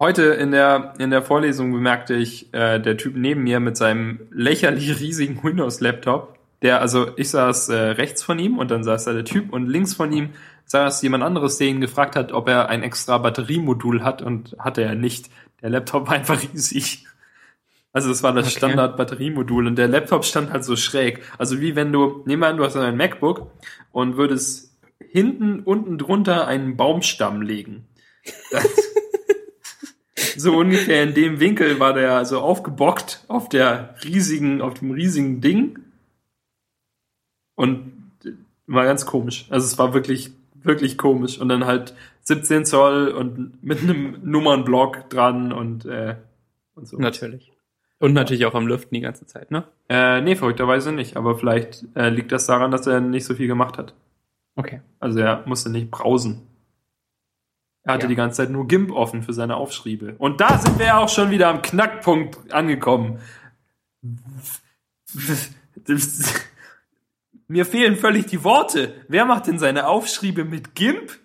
[0.00, 4.20] Heute in der, in der Vorlesung bemerkte ich, äh, der Typ neben mir mit seinem
[4.30, 9.12] lächerlich riesigen Windows-Laptop, der, also ich saß äh, rechts von ihm und dann saß da
[9.12, 10.30] der Typ und links von ihm
[10.66, 14.82] saß jemand anderes, der ihn gefragt hat, ob er ein extra Batteriemodul hat und hatte
[14.82, 15.30] er nicht.
[15.62, 17.06] Der Laptop war einfach riesig.
[17.98, 18.58] Also das war das okay.
[18.58, 21.20] Standard-Batteriemodul und der Laptop stand halt so schräg.
[21.36, 23.50] Also wie wenn du, nehmen wir an, du hast ein MacBook
[23.90, 27.88] und würdest hinten, unten drunter einen Baumstamm legen.
[30.36, 35.40] so ungefähr in dem Winkel war der also aufgebockt auf der riesigen, auf dem riesigen
[35.40, 35.80] Ding.
[37.56, 37.94] Und
[38.68, 39.46] war ganz komisch.
[39.50, 41.40] Also es war wirklich, wirklich komisch.
[41.40, 46.14] Und dann halt 17 Zoll und mit einem Nummernblock dran und, äh,
[46.76, 46.96] und so.
[46.96, 47.57] Natürlich.
[48.00, 49.64] Und natürlich auch am Lüften die ganze Zeit, ne?
[49.88, 51.16] Äh, nee, verrückterweise nicht.
[51.16, 53.94] Aber vielleicht äh, liegt das daran, dass er nicht so viel gemacht hat.
[54.54, 54.80] Okay.
[55.00, 56.46] Also er musste nicht brausen.
[57.82, 58.08] Er hatte ja.
[58.08, 60.14] die ganze Zeit nur GIMP offen für seine Aufschriebe.
[60.18, 63.18] Und da sind wir auch schon wieder am Knackpunkt angekommen.
[67.48, 68.94] Mir fehlen völlig die Worte.
[69.08, 71.18] Wer macht denn seine Aufschriebe mit GIMP?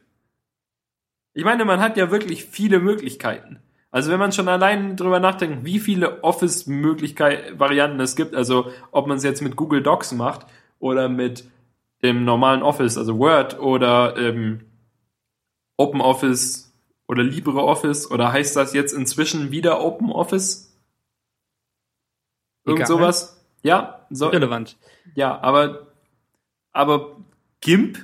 [1.33, 3.59] Ich meine, man hat ja wirklich viele Möglichkeiten.
[3.93, 9.05] Also wenn man schon allein drüber nachdenkt, wie viele Office-Möglichkeiten, Varianten es gibt, also ob
[9.05, 10.47] man es jetzt mit Google Docs macht
[10.79, 11.47] oder mit
[12.01, 14.61] dem normalen Office, also Word oder ähm,
[15.77, 16.73] Open Office
[17.07, 20.75] oder LibreOffice oder heißt das jetzt inzwischen wieder Open Office?
[22.65, 22.87] Irgend Egal.
[22.87, 23.45] sowas?
[23.61, 24.29] Ja, so.
[24.29, 24.75] Relevant.
[25.13, 25.93] Ja, aber,
[26.71, 27.17] aber
[27.61, 27.99] GIMP?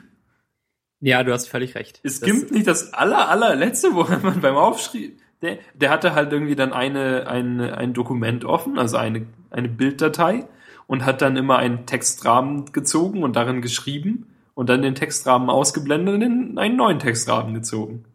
[1.00, 2.00] Ja, du hast völlig recht.
[2.04, 6.32] Ist das GIMP nicht das aller, allerletzte, wo man beim Aufschrieb, der, der hatte halt
[6.32, 10.48] irgendwie dann eine, eine, ein Dokument offen, also eine, eine Bilddatei
[10.88, 16.16] und hat dann immer einen Textrahmen gezogen und darin geschrieben und dann den Textrahmen ausgeblendet
[16.16, 18.06] und in einen neuen Textrahmen gezogen.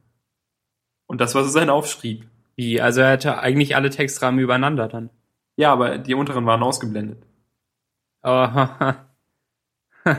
[1.06, 2.26] Und das war so sein Aufschrieb.
[2.56, 2.80] Wie?
[2.80, 5.10] Also er hatte eigentlich alle Textrahmen übereinander dann?
[5.56, 7.22] Ja, aber die unteren waren ausgeblendet.
[8.22, 8.48] Oh,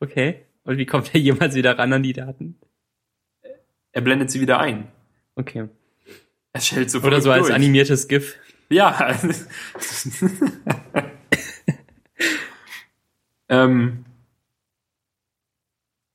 [0.00, 0.46] okay.
[0.64, 2.58] Und wie kommt er jemals wieder ran an die Daten?
[3.92, 4.88] Er blendet sie wieder ein.
[5.36, 5.68] Okay.
[6.52, 7.54] Er schält so Oder so als durch.
[7.54, 8.36] animiertes GIF.
[8.70, 9.14] Ja.
[13.48, 14.04] ähm,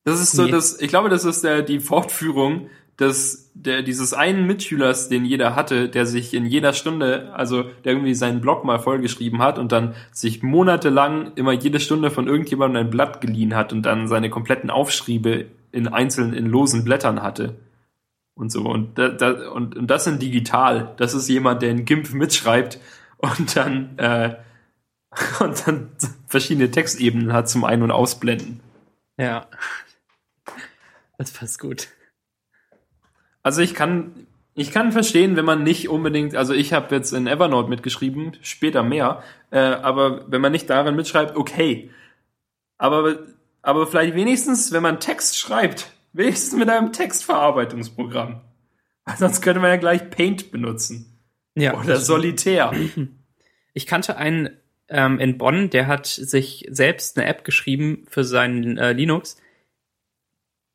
[0.03, 0.51] das ist so, nee.
[0.51, 2.69] das, ich glaube, das ist der, die Fortführung
[2.99, 7.93] des, der, dieses einen Mitschülers, den jeder hatte, der sich in jeder Stunde, also der
[7.93, 12.87] irgendwie seinen Blog mal vollgeschrieben hat und dann sich monatelang immer jede Stunde von irgendjemandem
[12.87, 17.55] ein Blatt geliehen hat und dann seine kompletten Aufschriebe in einzelnen, in losen Blättern hatte
[18.41, 18.63] und so.
[18.63, 20.93] Und, da, da, und, und das in digital.
[20.97, 22.79] Das ist jemand, der in GIMP mitschreibt
[23.17, 24.35] und dann, äh,
[25.39, 25.91] und dann
[26.27, 28.59] verschiedene Textebenen hat zum Ein- und Ausblenden.
[29.17, 29.47] Ja.
[31.17, 31.89] Das passt gut.
[33.43, 37.27] Also ich kann, ich kann verstehen, wenn man nicht unbedingt, also ich habe jetzt in
[37.27, 41.91] Evernote mitgeschrieben, später mehr, äh, aber wenn man nicht darin mitschreibt, okay.
[42.77, 43.19] Aber,
[43.61, 48.41] aber vielleicht wenigstens, wenn man Text schreibt, Wenigstens mit einem Textverarbeitungsprogramm.
[49.17, 51.19] Sonst könnte man ja gleich Paint benutzen.
[51.55, 51.79] Ja.
[51.79, 52.73] Oder Solitär.
[53.73, 54.49] Ich kannte einen
[54.89, 59.41] ähm, in Bonn, der hat sich selbst eine App geschrieben für seinen äh, Linux.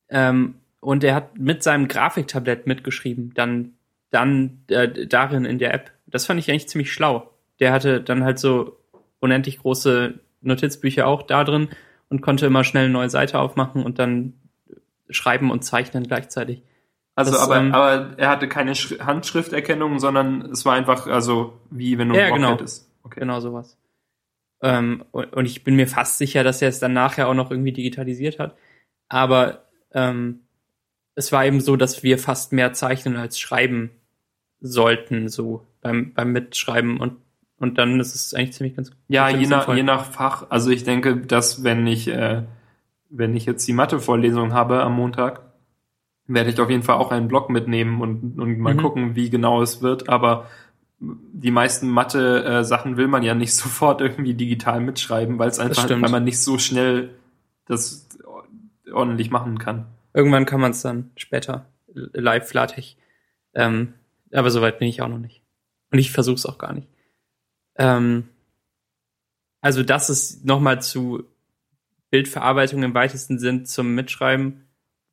[0.09, 3.75] Ähm, und er hat mit seinem Grafiktablett mitgeschrieben, dann,
[4.11, 5.93] dann äh, darin in der App.
[6.07, 7.31] Das fand ich eigentlich ziemlich schlau.
[7.61, 8.79] Der hatte dann halt so
[9.19, 11.69] unendlich große Notizbücher auch da drin
[12.09, 14.35] und konnte immer schnell eine neue Seite aufmachen und dann
[15.11, 16.63] schreiben und zeichnen gleichzeitig.
[17.15, 21.59] Also, das, aber, ähm, aber er hatte keine Sch Handschrifterkennung, sondern es war einfach, also
[21.71, 22.53] wie wenn du ja, genau.
[22.53, 22.91] hättest.
[23.03, 23.21] Okay.
[23.21, 23.79] Genau sowas.
[24.61, 27.51] Ähm, und, und, ich bin mir fast sicher, dass er es dann nachher auch noch
[27.51, 28.57] irgendwie digitalisiert hat.
[29.09, 30.41] Aber ähm,
[31.15, 33.91] es war eben so, dass wir fast mehr zeichnen als schreiben
[34.61, 37.17] sollten, so beim, beim Mitschreiben und
[37.59, 40.47] und dann ist es eigentlich ziemlich ganz Ja, je nach, je nach Fach.
[40.51, 42.43] Also ich denke, dass wenn ich äh,
[43.09, 45.43] wenn ich jetzt die Mathe-Vorlesung habe am Montag,
[46.27, 48.81] werde ich auf jeden Fall auch einen Blog mitnehmen und, und mal mhm.
[48.81, 50.09] gucken, wie genau es wird.
[50.09, 50.49] Aber
[50.99, 56.11] die meisten Mathe-Sachen will man ja nicht sofort irgendwie digital mitschreiben, weil es einfach, weil
[56.11, 57.15] man nicht so schnell
[57.67, 58.09] das
[58.93, 59.87] ordentlich machen kann.
[60.15, 62.97] Irgendwann kann man es dann später live flatig.
[63.55, 63.95] Ähm,
[64.33, 65.43] aber soweit bin ich auch noch nicht.
[65.91, 66.89] Und ich versuche es auch gar nicht.
[67.77, 68.29] Ähm,
[69.61, 71.25] also das ist nochmal zu
[72.17, 74.63] Bildverarbeitung im weitesten Sinn zum Mitschreiben.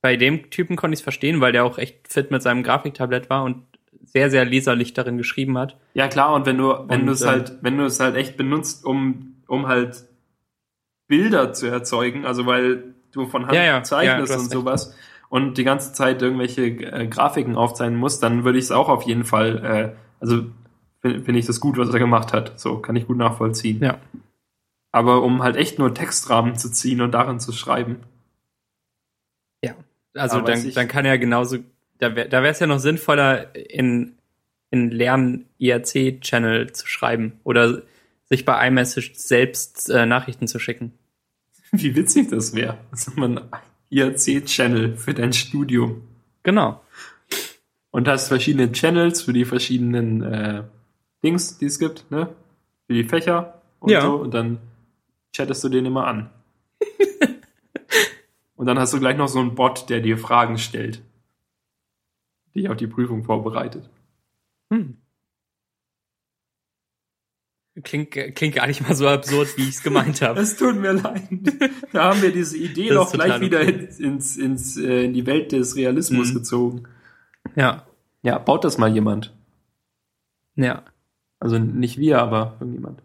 [0.01, 3.30] Bei dem Typen konnte ich es verstehen, weil der auch echt fit mit seinem Grafiktablett
[3.30, 3.66] war und
[4.06, 5.78] sehr, sehr leserlich darin geschrieben hat.
[5.95, 8.38] Ja, klar, und wenn du, wenn du es halt, ähm, wenn du es halt echt
[8.38, 10.06] benutzt, um, um halt
[11.10, 14.97] Bilder zu erzeugen, also weil du von Hand ja, ja, zeichnest ja, und sowas recht.
[15.28, 19.04] und die ganze Zeit irgendwelche äh, Grafiken aufzeichnen musst, dann würde ich es auch auf
[19.04, 19.89] jeden Fall, äh,
[20.22, 20.45] also
[21.01, 22.58] finde find ich das gut, was er gemacht hat.
[22.62, 23.84] So, kann ich gut nachvollziehen.
[23.84, 23.97] Ja
[24.94, 27.98] aber um halt echt nur Textrahmen zu ziehen und darin zu schreiben.
[29.64, 29.76] Ja,
[30.14, 31.58] also dann, dann kann er genauso,
[31.98, 34.14] da wäre da es ja noch sinnvoller, in,
[34.70, 37.82] in Lern-IRC-Channel zu schreiben oder
[38.26, 40.94] sich bei iMessage selbst äh, Nachrichten zu schicken.
[41.72, 42.78] Wie witzig das wäre.
[42.91, 43.41] Also man
[43.89, 46.04] IRC-Channel für dein Studium.
[46.44, 46.82] Genau.
[47.89, 50.64] Und hast verschiedene Channels für die verschiedenen äh,
[51.24, 52.30] Dings, die es gibt, ne?
[52.86, 54.02] Für die Fächer und ja.
[54.02, 54.16] so.
[54.16, 54.60] Und dann
[55.34, 56.30] chattest du den immer an.
[58.56, 61.02] und dann hast du gleich noch so einen Bot, der dir Fragen stellt.
[62.56, 63.90] dich auf die Prüfung vorbereitet.
[64.72, 64.98] Hm.
[67.82, 70.40] Klingt, klingt gar nicht mal so absurd, wie ich es gemeint habe.
[70.42, 71.28] Es tut mir leid.
[71.92, 73.90] Da haben wir diese Idee doch gleich wieder okay.
[73.98, 76.34] ins, ins, äh, in die Welt des Realismus mhm.
[76.36, 76.84] gezogen.
[77.56, 77.88] Ja.
[78.22, 79.34] Ja, baut das mal jemand.
[80.56, 80.84] Ja.
[81.40, 83.02] Also nicht wir, aber irgendjemand.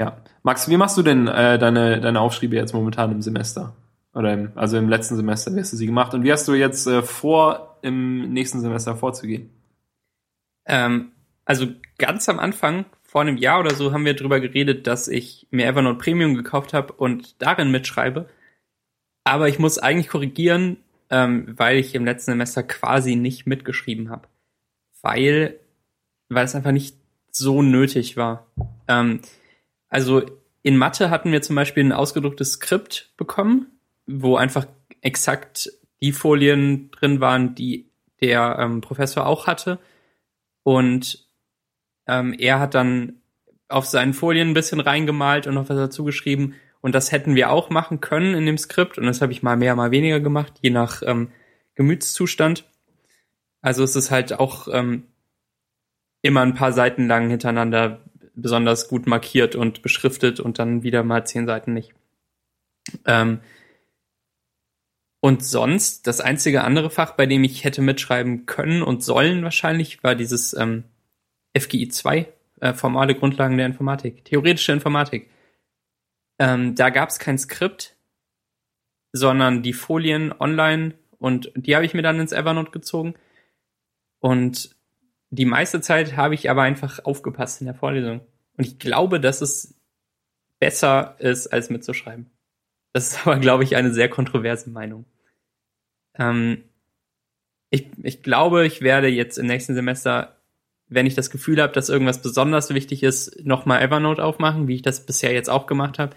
[0.00, 0.16] Ja.
[0.42, 3.76] Max, wie machst du denn äh, deine, deine Aufschriebe jetzt momentan im Semester?
[4.14, 6.14] Oder im, also im letzten Semester, wie hast du sie gemacht?
[6.14, 9.50] Und wie hast du jetzt äh, vor, im nächsten Semester vorzugehen?
[10.64, 11.12] Ähm,
[11.44, 11.66] also
[11.98, 15.66] ganz am Anfang, vor einem Jahr oder so, haben wir darüber geredet, dass ich mir
[15.66, 18.26] Evernote Premium gekauft habe und darin mitschreibe.
[19.24, 20.78] Aber ich muss eigentlich korrigieren,
[21.10, 24.28] ähm, weil ich im letzten Semester quasi nicht mitgeschrieben habe.
[25.02, 25.60] Weil,
[26.30, 26.96] weil es einfach nicht
[27.30, 28.46] so nötig war.
[28.88, 29.20] Ähm,
[29.90, 30.22] also
[30.62, 33.66] in Mathe hatten wir zum Beispiel ein ausgedrucktes Skript bekommen,
[34.06, 34.66] wo einfach
[35.00, 35.70] exakt
[36.02, 39.78] die Folien drin waren, die der ähm, Professor auch hatte.
[40.62, 41.26] Und
[42.06, 43.14] ähm, er hat dann
[43.68, 46.54] auf seinen Folien ein bisschen reingemalt und noch was dazu geschrieben.
[46.80, 48.98] Und das hätten wir auch machen können in dem Skript.
[48.98, 51.30] Und das habe ich mal mehr, mal weniger gemacht, je nach ähm,
[51.74, 52.64] Gemütszustand.
[53.62, 55.04] Also es ist halt auch ähm,
[56.22, 58.00] immer ein paar Seiten lang hintereinander
[58.42, 61.92] besonders gut markiert und beschriftet und dann wieder mal zehn Seiten nicht.
[63.06, 63.40] Ähm,
[65.20, 70.02] und sonst, das einzige andere Fach, bei dem ich hätte mitschreiben können und sollen wahrscheinlich,
[70.02, 70.84] war dieses ähm,
[71.58, 75.28] FGI 2, äh, formale Grundlagen der Informatik, theoretische Informatik.
[76.38, 77.96] Ähm, da gab es kein Skript,
[79.12, 83.14] sondern die Folien online und die habe ich mir dann ins Evernote gezogen.
[84.20, 84.74] Und
[85.30, 88.22] die meiste Zeit habe ich aber einfach aufgepasst in der Vorlesung.
[88.60, 89.74] Und ich glaube, dass es
[90.58, 92.30] besser ist, als mitzuschreiben.
[92.92, 95.06] Das ist aber, glaube ich, eine sehr kontroverse Meinung.
[96.18, 96.64] Ähm,
[97.70, 100.36] ich, ich glaube, ich werde jetzt im nächsten Semester,
[100.88, 104.82] wenn ich das Gefühl habe, dass irgendwas besonders wichtig ist, nochmal Evernote aufmachen, wie ich
[104.82, 106.14] das bisher jetzt auch gemacht habe.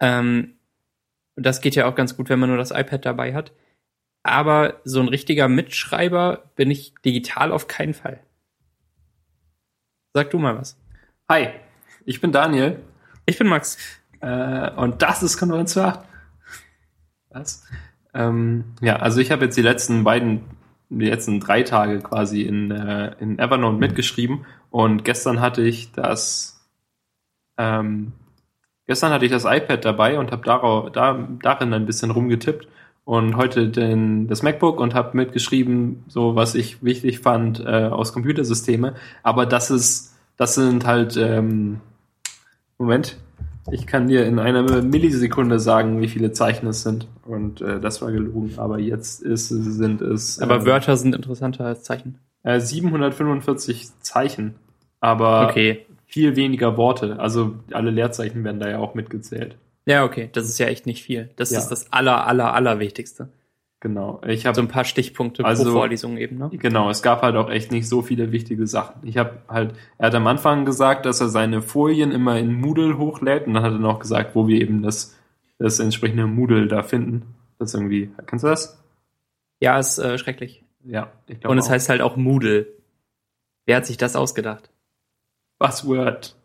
[0.00, 0.56] Ähm,
[1.36, 3.52] das geht ja auch ganz gut, wenn man nur das iPad dabei hat.
[4.24, 8.18] Aber so ein richtiger Mitschreiber bin ich digital auf keinen Fall.
[10.14, 10.76] Sag du mal was.
[11.30, 11.48] Hi,
[12.06, 12.78] ich bin Daniel.
[13.26, 13.76] Ich bin Max.
[14.22, 16.00] Äh, und das ist Konferenz 8.
[17.28, 17.66] Was?
[18.14, 20.40] Ähm, ja, also ich habe jetzt die letzten beiden,
[20.88, 26.66] die letzten drei Tage quasi in, äh, in Evernote mitgeschrieben und gestern hatte ich das,
[27.58, 28.12] ähm,
[28.86, 32.68] gestern hatte ich das iPad dabei und habe da, darin ein bisschen rumgetippt
[33.04, 38.14] und heute den, das MacBook und habe mitgeschrieben, so was ich wichtig fand äh, aus
[38.14, 38.94] Computersysteme.
[39.22, 41.80] Aber das ist, das sind halt, ähm,
[42.78, 43.18] Moment,
[43.70, 47.06] ich kann dir in einer Millisekunde sagen, wie viele Zeichen es sind.
[47.26, 48.54] Und äh, das war gelogen.
[48.56, 50.40] Aber jetzt ist, sind es.
[50.40, 52.18] Aber äh, Wörter sind interessanter als Zeichen.
[52.44, 54.54] Äh, 745 Zeichen.
[55.00, 55.84] Aber okay.
[56.06, 57.18] viel weniger Worte.
[57.18, 59.56] Also alle Leerzeichen werden da ja auch mitgezählt.
[59.86, 60.30] Ja, okay.
[60.32, 61.30] Das ist ja echt nicht viel.
[61.36, 61.58] Das ja.
[61.58, 63.28] ist das aller, aller, aller Wichtigste.
[63.80, 64.20] Genau.
[64.26, 66.50] Ich habe so ein paar Stichpunkte also, pro Vorlesung eben, ne?
[66.52, 69.06] Genau, es gab halt auch echt nicht so viele wichtige Sachen.
[69.06, 72.98] Ich habe halt, er hat am Anfang gesagt, dass er seine Folien immer in Moodle
[72.98, 75.16] hochlädt und dann hat er noch gesagt, wo wir eben das,
[75.58, 77.34] das entsprechende Moodle da finden.
[77.60, 78.82] Das irgendwie, kennst du das?
[79.60, 80.64] Ja, ist äh, schrecklich.
[80.84, 81.52] Ja, ich glaube.
[81.52, 81.70] Und es auch.
[81.70, 82.66] heißt halt auch Moodle.
[83.64, 84.70] Wer hat sich das ausgedacht?
[85.58, 86.36] Buzzword.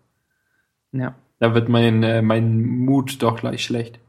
[0.91, 1.15] Ja.
[1.39, 3.99] Da wird mein, äh, mein Mut doch gleich schlecht.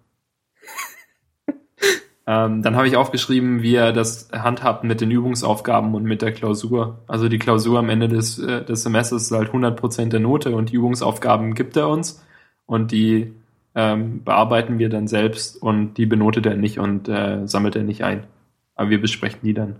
[2.27, 6.33] Ähm, dann habe ich aufgeschrieben, wie er das handhabt mit den Übungsaufgaben und mit der
[6.33, 7.03] Klausur.
[7.07, 10.71] Also die Klausur am Ende des, äh, des Semesters ist halt 100% der Note und
[10.71, 12.25] die Übungsaufgaben gibt er uns
[12.65, 13.35] und die
[13.75, 18.05] ähm, bearbeiten wir dann selbst und die benotet er nicht und äh, sammelt er nicht
[18.05, 18.27] ein.
[18.75, 19.77] Aber wir besprechen die dann.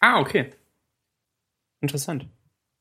[0.00, 0.50] Ah, okay.
[1.80, 2.26] Interessant.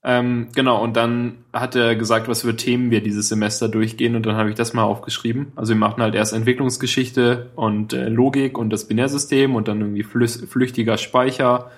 [0.01, 4.25] Ähm, genau, und dann hat er gesagt, was für Themen wir dieses Semester durchgehen und
[4.25, 5.51] dann habe ich das mal aufgeschrieben.
[5.57, 10.03] Also wir machen halt erst Entwicklungsgeschichte und äh, Logik und das Binärsystem und dann irgendwie
[10.03, 11.69] flüchtiger Speicher,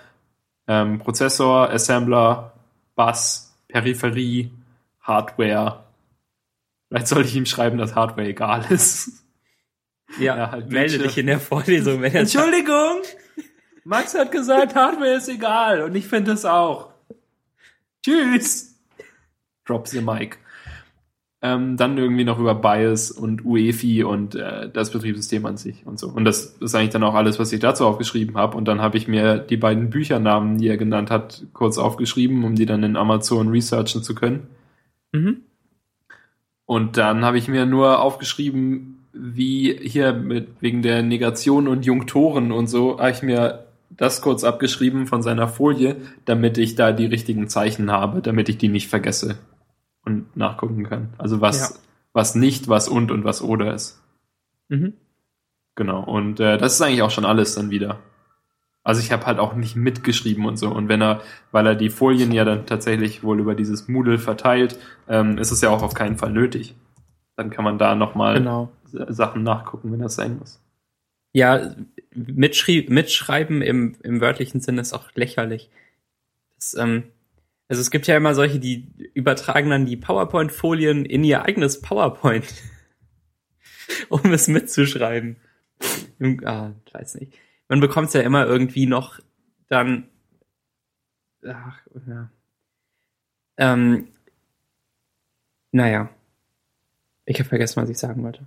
[0.67, 2.53] ähm, Prozessor, Assembler,
[2.95, 4.51] Bus, Peripherie,
[5.01, 5.84] Hardware.
[6.89, 9.24] Vielleicht sollte ich ihm schreiben, dass Hardware egal ist.
[10.19, 12.01] Ja, ja halt melde dich in der Vorlesung.
[12.01, 13.01] Wenn Entschuldigung!
[13.84, 16.90] Max hat gesagt, Hardware ist egal und ich finde es auch.
[18.03, 18.79] Tschüss.
[19.65, 20.37] Drop the mic.
[21.43, 25.97] Ähm, dann irgendwie noch über BIOS und UEFI und äh, das Betriebssystem an sich und
[25.97, 26.07] so.
[26.07, 28.55] Und das ist eigentlich dann auch alles, was ich dazu aufgeschrieben habe.
[28.57, 32.53] Und dann habe ich mir die beiden Büchernamen, die er genannt hat, kurz aufgeschrieben, um
[32.55, 34.47] die dann in Amazon researchen zu können.
[35.13, 35.41] Mhm.
[36.65, 42.51] Und dann habe ich mir nur aufgeschrieben, wie hier mit wegen der Negation und Junktoren
[42.51, 43.65] und so, habe ich mir
[43.97, 48.57] das kurz abgeschrieben von seiner Folie, damit ich da die richtigen Zeichen habe, damit ich
[48.57, 49.37] die nicht vergesse
[50.03, 51.09] und nachgucken kann.
[51.17, 51.79] Also was, ja.
[52.13, 54.01] was nicht, was und und was oder ist.
[54.69, 54.93] Mhm.
[55.75, 56.03] Genau.
[56.03, 57.99] Und äh, das ist eigentlich auch schon alles dann wieder.
[58.83, 60.69] Also ich habe halt auch nicht mitgeschrieben und so.
[60.69, 61.21] Und wenn er,
[61.51, 65.61] weil er die Folien ja dann tatsächlich wohl über dieses Moodle verteilt, ähm, ist es
[65.61, 66.75] ja auch auf keinen Fall nötig.
[67.35, 68.71] Dann kann man da nochmal genau.
[68.91, 70.61] Sachen nachgucken, wenn das sein muss.
[71.34, 71.75] Ja,
[72.13, 75.69] mitschrie mitschreiben im, im wörtlichen Sinne ist auch lächerlich.
[76.55, 77.03] Das, ähm,
[77.67, 82.53] also es gibt ja immer solche, die übertragen dann die PowerPoint-Folien in ihr eigenes PowerPoint,
[84.09, 85.38] um es mitzuschreiben.
[86.43, 87.34] ah, ich weiß nicht.
[87.69, 89.21] Man bekommt es ja immer irgendwie noch
[89.69, 90.09] dann.
[91.47, 92.29] Ach, ja.
[93.55, 94.09] Ähm,
[95.71, 96.09] naja.
[97.23, 98.45] Ich habe vergessen, was ich sagen wollte.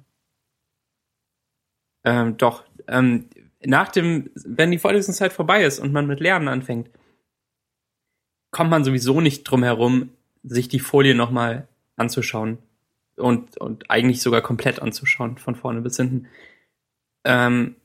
[2.04, 3.28] Ähm, doch, ähm,
[3.64, 6.90] nach dem, wenn die Vorlesungszeit vorbei ist und man mit Lernen anfängt,
[8.50, 10.10] kommt man sowieso nicht drum herum,
[10.42, 11.66] sich die Folie nochmal
[11.96, 12.58] anzuschauen
[13.16, 16.28] und, und eigentlich sogar komplett anzuschauen, von vorne bis hinten.
[17.24, 17.76] Ähm,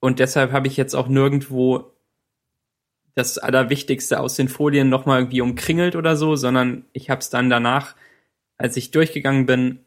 [0.00, 1.92] und deshalb habe ich jetzt auch nirgendwo
[3.14, 7.50] das Allerwichtigste aus den Folien nochmal irgendwie umkringelt oder so, sondern ich habe es dann
[7.50, 7.96] danach,
[8.58, 9.80] als ich durchgegangen bin,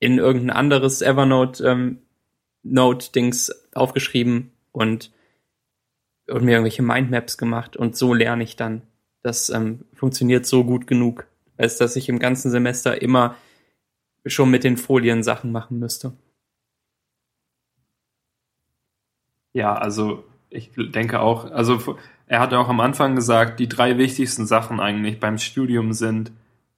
[0.00, 1.98] in irgendein anderes Evernote ähm,
[2.64, 5.12] Note-Dings aufgeschrieben und,
[6.28, 8.82] und mir irgendwelche Mindmaps gemacht und so lerne ich dann.
[9.22, 13.36] Das ähm, funktioniert so gut genug, als dass ich im ganzen Semester immer
[14.26, 16.12] schon mit den Folien Sachen machen müsste.
[19.52, 21.96] Ja, also ich denke auch, also
[22.26, 26.32] er hatte auch am Anfang gesagt, die drei wichtigsten Sachen eigentlich beim Studium sind,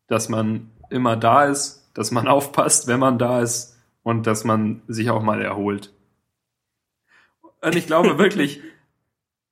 [0.09, 3.76] dass man immer da ist, dass man aufpasst, wenn man da ist
[4.07, 5.93] und dass man sich auch mal erholt.
[7.61, 8.61] Und ich glaube wirklich,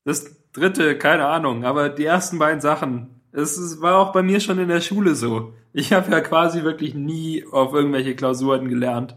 [0.05, 4.61] das dritte, keine Ahnung, aber die ersten beiden Sachen, es war auch bei mir schon
[4.61, 5.55] in der Schule so.
[5.73, 9.17] Ich habe ja quasi wirklich nie auf irgendwelche Klausuren gelernt.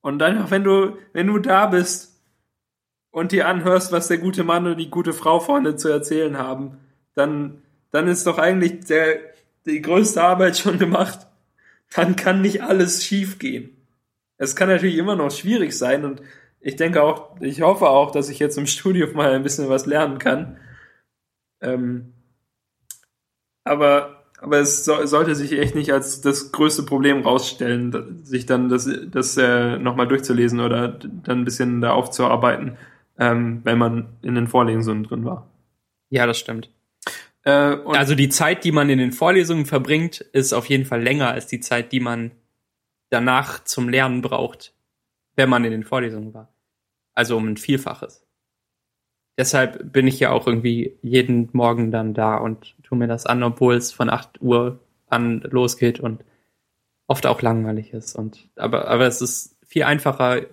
[0.00, 2.20] Und dann, wenn du, wenn du da bist
[3.12, 6.78] und dir anhörst, was der gute Mann und die gute Frau vorne zu erzählen haben,
[7.14, 7.62] dann,
[7.92, 9.20] dann ist doch eigentlich der,
[9.64, 11.28] die größte Arbeit schon gemacht.
[11.94, 13.76] Dann kann nicht alles schief gehen.
[14.42, 16.20] Es kann natürlich immer noch schwierig sein und
[16.58, 19.86] ich denke auch, ich hoffe auch, dass ich jetzt im Studium mal ein bisschen was
[19.86, 20.56] lernen kann.
[21.60, 22.12] Ähm,
[23.62, 28.68] aber, aber es so, sollte sich echt nicht als das größte Problem rausstellen, sich dann
[28.68, 32.76] das, das äh, nochmal durchzulesen oder dann ein bisschen da aufzuarbeiten,
[33.20, 35.48] ähm, wenn man in den Vorlesungen drin war.
[36.10, 36.68] Ja, das stimmt.
[37.44, 41.28] Äh, also die Zeit, die man in den Vorlesungen verbringt, ist auf jeden Fall länger
[41.28, 42.32] als die Zeit, die man
[43.12, 44.74] danach zum Lernen braucht,
[45.36, 46.52] wenn man in den Vorlesungen war.
[47.14, 48.26] Also um ein Vielfaches.
[49.38, 53.42] Deshalb bin ich ja auch irgendwie jeden Morgen dann da und tu mir das an,
[53.42, 56.24] obwohl es von 8 Uhr an losgeht und
[57.06, 58.14] oft auch langweilig ist.
[58.14, 60.46] Und aber, aber es ist viel einfacher,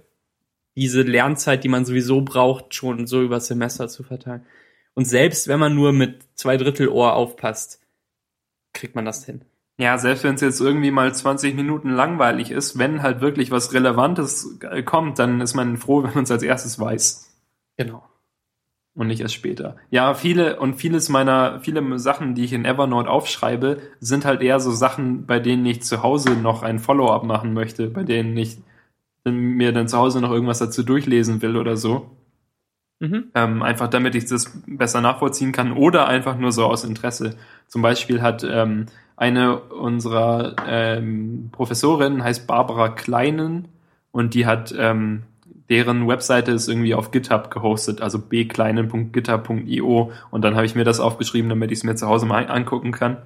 [0.76, 4.46] diese Lernzeit, die man sowieso braucht, schon so übers Semester zu verteilen.
[4.94, 7.82] Und selbst wenn man nur mit zwei Drittel Ohr aufpasst,
[8.74, 9.46] kriegt man das hin.
[9.80, 13.74] Ja, selbst wenn es jetzt irgendwie mal 20 Minuten langweilig ist, wenn halt wirklich was
[13.74, 17.34] Relevantes äh, kommt, dann ist man froh, wenn man es als erstes weiß.
[17.78, 18.04] Genau.
[18.94, 19.78] Und nicht erst später.
[19.90, 24.60] Ja, viele und vieles meiner, viele Sachen, die ich in Evernote aufschreibe, sind halt eher
[24.60, 28.58] so Sachen, bei denen ich zu Hause noch ein Follow-up machen möchte, bei denen ich
[29.24, 32.12] mir dann zu Hause noch irgendwas dazu durchlesen will oder so.
[33.00, 33.32] Mhm.
[33.34, 37.38] Ähm, einfach damit ich das besser nachvollziehen kann oder einfach nur so aus Interesse.
[37.68, 38.88] Zum Beispiel hat ähm,
[39.20, 43.68] eine unserer ähm, Professorinnen heißt Barbara Kleinen
[44.12, 45.24] und die hat ähm,
[45.70, 51.02] deren Webseite ist irgendwie auf GitHub gehostet, also bkleinen.github.io und dann habe ich mir das
[51.02, 53.18] aufgeschrieben, damit ich es mir zu Hause mal angucken kann.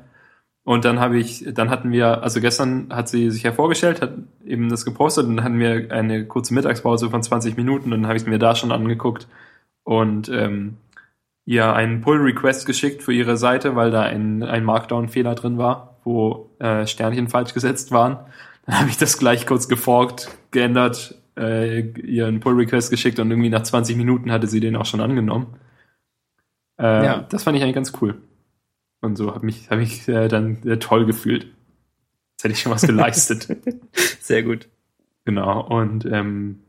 [0.63, 4.13] Und dann habe ich, dann hatten wir, also gestern hat sie sich ja vorgestellt, hat
[4.45, 8.07] eben das gepostet und dann hatten wir eine kurze Mittagspause von 20 Minuten und dann
[8.07, 9.27] habe ich es mir da schon angeguckt
[9.83, 10.77] und ähm,
[11.45, 16.51] ihr einen Pull-Request geschickt für ihre Seite, weil da ein, ein Markdown-Fehler drin war, wo
[16.59, 18.19] äh, Sternchen falsch gesetzt waren.
[18.65, 23.49] Dann habe ich das gleich kurz geforkt, geändert, äh, ihr einen Pull-Request geschickt und irgendwie
[23.49, 25.59] nach 20 Minuten hatte sie den auch schon angenommen.
[26.79, 27.25] Äh, ja.
[27.29, 28.21] Das fand ich eigentlich ganz cool.
[29.01, 31.43] Und so habe mich, hab ich äh, dann äh, toll gefühlt.
[32.31, 33.47] Jetzt hätte ich schon was geleistet.
[34.21, 34.69] Sehr gut.
[35.25, 35.65] Genau.
[35.67, 36.61] Und ähm,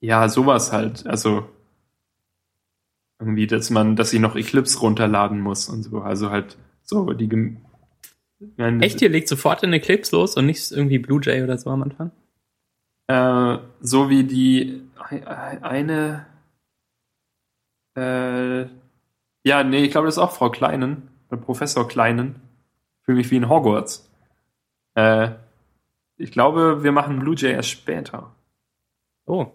[0.00, 1.06] ja, sowas halt.
[1.06, 1.48] Also
[3.20, 6.00] irgendwie, dass man, dass ich noch Eclipse runterladen muss und so.
[6.00, 7.56] Also halt so die.
[8.56, 11.82] Meine, Echt, ihr legt sofort in Eclipse los und nicht irgendwie BlueJay oder so am
[11.82, 12.10] Anfang?
[13.06, 14.82] Äh, so wie die
[15.60, 16.26] eine
[17.96, 18.62] Äh,
[19.42, 22.36] ja, nee, ich glaube, das ist auch Frau Kleinen, Professor Kleinen.
[23.02, 24.10] Fühle mich wie in Hogwarts.
[24.94, 25.30] Äh,
[26.16, 28.34] ich glaube, wir machen BlueJS später.
[29.26, 29.52] Oh.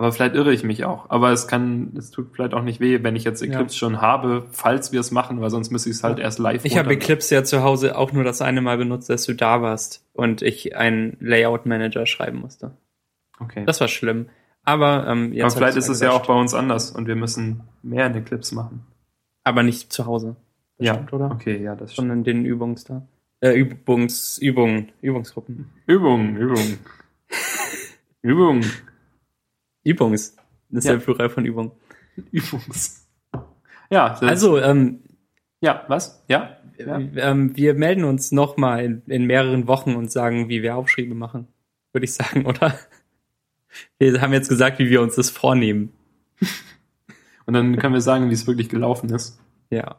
[0.00, 1.10] Aber vielleicht irre ich mich auch.
[1.10, 3.78] Aber es kann, es tut vielleicht auch nicht weh, wenn ich jetzt Eclipse ja.
[3.80, 6.78] schon habe, falls wir es machen, weil sonst müsste ich es halt erst live Ich
[6.78, 10.08] habe Eclipse ja zu Hause auch nur das eine Mal benutzt, dass du da warst
[10.14, 12.70] und ich einen Layout-Manager schreiben musste.
[13.40, 13.64] Okay.
[13.66, 14.30] Das war schlimm.
[14.62, 15.44] Aber ähm, jetzt.
[15.44, 18.54] Aber vielleicht ist es ja auch bei uns anders und wir müssen mehr in Eclipse
[18.54, 18.86] machen.
[19.44, 20.36] Aber nicht zu Hause.
[20.78, 20.94] Das ja.
[20.94, 21.30] Stimmt, oder?
[21.30, 22.08] Okay, ja, das stimmt.
[22.08, 23.06] Sondern den Übungs da.
[23.40, 25.70] Äh, Übungs, Übungen, Übungsgruppen.
[25.86, 26.78] Übungen, Übungen.
[28.22, 28.64] Übungen.
[29.84, 30.36] Übungs.
[30.68, 31.72] Das ist ja, der Plural von Übung.
[32.30, 33.06] Übungs.
[33.90, 34.14] Ja.
[34.20, 35.00] Also, ähm,
[35.60, 36.24] ja, was?
[36.28, 36.56] Ja.
[36.78, 36.98] ja.
[36.98, 41.48] Ähm, wir melden uns nochmal in, in mehreren Wochen und sagen, wie wir Aufschriebe machen.
[41.92, 42.78] Würde ich sagen, oder?
[43.98, 45.92] Wir haben jetzt gesagt, wie wir uns das vornehmen.
[47.46, 49.40] und dann können wir sagen, wie es wirklich gelaufen ist.
[49.70, 49.96] Ja.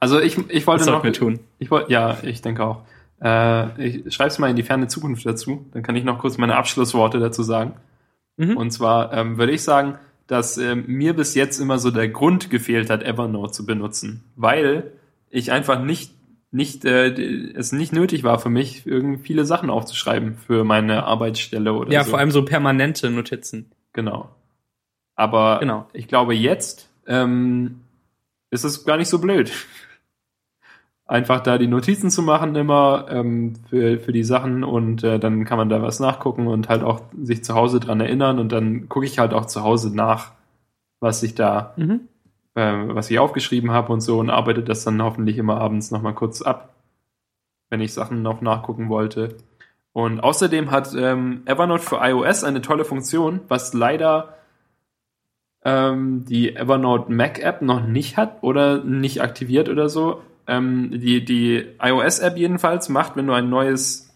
[0.00, 1.04] Also ich, ich wollte das noch.
[1.04, 1.40] Wir tun.
[1.58, 2.82] Ich wollte, ja, ich denke auch.
[3.20, 5.66] Äh, ich schreib's mal in die ferne Zukunft dazu.
[5.72, 7.74] Dann kann ich noch kurz meine Abschlussworte dazu sagen.
[8.38, 8.56] Mhm.
[8.56, 12.48] Und zwar ähm, würde ich sagen, dass ähm, mir bis jetzt immer so der Grund
[12.48, 14.92] gefehlt hat, Evernote zu benutzen, weil
[15.28, 16.12] ich einfach nicht
[16.50, 17.10] nicht äh,
[17.54, 22.00] es nicht nötig war für mich, irgendwie viele Sachen aufzuschreiben für meine Arbeitsstelle oder ja,
[22.00, 22.06] so.
[22.06, 23.70] Ja, vor allem so permanente Notizen.
[23.92, 24.30] Genau.
[25.14, 25.88] Aber genau.
[25.92, 27.80] ich glaube, jetzt ähm,
[28.50, 29.52] ist es gar nicht so blöd
[31.08, 35.46] einfach da die Notizen zu machen immer ähm, für, für die Sachen und äh, dann
[35.46, 38.88] kann man da was nachgucken und halt auch sich zu Hause dran erinnern und dann
[38.90, 40.32] gucke ich halt auch zu Hause nach,
[41.00, 42.00] was ich da, mhm.
[42.54, 46.14] äh, was ich aufgeschrieben habe und so und arbeite das dann hoffentlich immer abends nochmal
[46.14, 46.74] kurz ab,
[47.70, 49.36] wenn ich Sachen noch nachgucken wollte.
[49.94, 54.34] Und außerdem hat ähm, Evernote für iOS eine tolle Funktion, was leider
[55.64, 61.24] ähm, die Evernote Mac App noch nicht hat oder nicht aktiviert oder so ähm, die,
[61.24, 64.08] die iOS-App jedenfalls macht, wenn du ein neues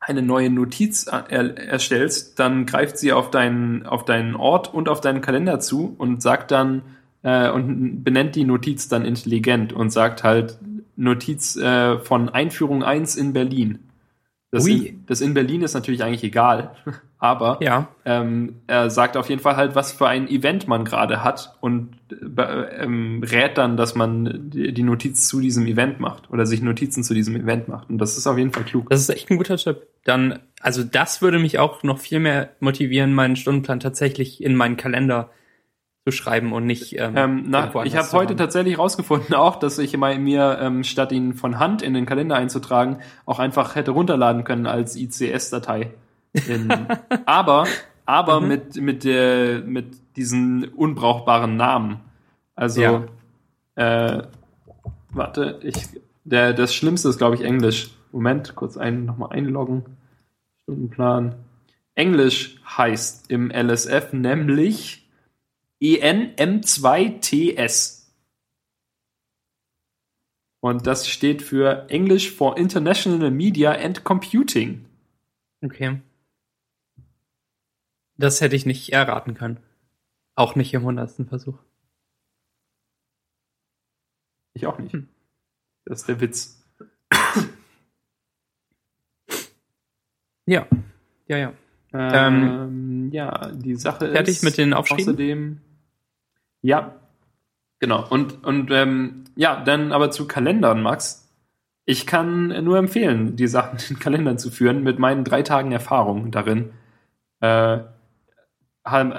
[0.00, 5.02] eine neue Notiz er erstellst, dann greift sie auf deinen, auf deinen Ort und auf
[5.02, 6.82] deinen Kalender zu und sagt dann
[7.22, 10.58] äh, und benennt die Notiz dann intelligent und sagt halt
[10.96, 13.80] Notiz äh, von Einführung 1 in Berlin.
[14.50, 16.74] Das in, das in Berlin ist natürlich eigentlich egal,
[17.20, 17.88] aber ja.
[18.06, 21.90] ähm, er sagt auf jeden Fall halt, was für ein Event man gerade hat und
[22.10, 22.42] äh,
[22.82, 27.12] ähm, rät dann, dass man die, Notiz zu diesem Event macht oder sich Notizen zu
[27.12, 27.90] diesem Event macht.
[27.90, 28.88] Und das ist auf jeden Fall klug.
[28.88, 29.86] Das ist echt ein guter Tipp.
[30.04, 34.78] Dann, also das würde mich auch noch viel mehr motivieren, meinen Stundenplan tatsächlich in meinen
[34.78, 35.28] Kalender
[36.06, 36.98] zu schreiben und nicht.
[36.98, 41.12] Ähm, ähm na, ich habe heute tatsächlich rausgefunden auch, dass ich mal mir ähm, statt
[41.12, 45.90] ihn von Hand in den Kalender einzutragen auch einfach hätte runterladen können als ICS-Datei.
[47.26, 47.66] aber
[48.06, 48.48] aber mhm.
[48.48, 52.00] mit mit der mit diesen unbrauchbaren Namen.
[52.54, 53.04] Also ja.
[53.76, 54.22] äh,
[55.10, 55.76] warte, ich
[56.24, 57.90] der das Schlimmste ist glaube ich Englisch.
[58.12, 59.84] Moment, kurz ein nochmal einloggen.
[60.62, 61.36] Stundenplan.
[61.94, 65.08] Englisch heißt im LSF nämlich
[65.82, 68.00] ENM2TS.
[70.60, 74.84] Und das steht für English for International Media and Computing.
[75.62, 76.00] Okay.
[78.20, 79.60] Das hätte ich nicht erraten können.
[80.34, 81.58] Auch nicht im hundertsten Versuch.
[84.52, 84.92] Ich auch nicht.
[84.92, 85.08] Hm.
[85.86, 86.62] Das ist der Witz.
[90.44, 90.66] Ja,
[91.28, 91.52] ja, ja.
[91.92, 94.40] Ähm, ähm, ja, die Sache fertig ist.
[94.40, 95.04] Fertig mit den Aufschrieben?
[95.04, 95.60] Außerdem
[96.60, 97.00] ja,
[97.78, 98.06] genau.
[98.06, 101.32] Und, und ähm, ja, dann aber zu Kalendern, Max.
[101.86, 106.30] Ich kann nur empfehlen, die Sachen in Kalendern zu führen mit meinen drei Tagen Erfahrung
[106.30, 106.72] darin.
[107.40, 107.78] Äh,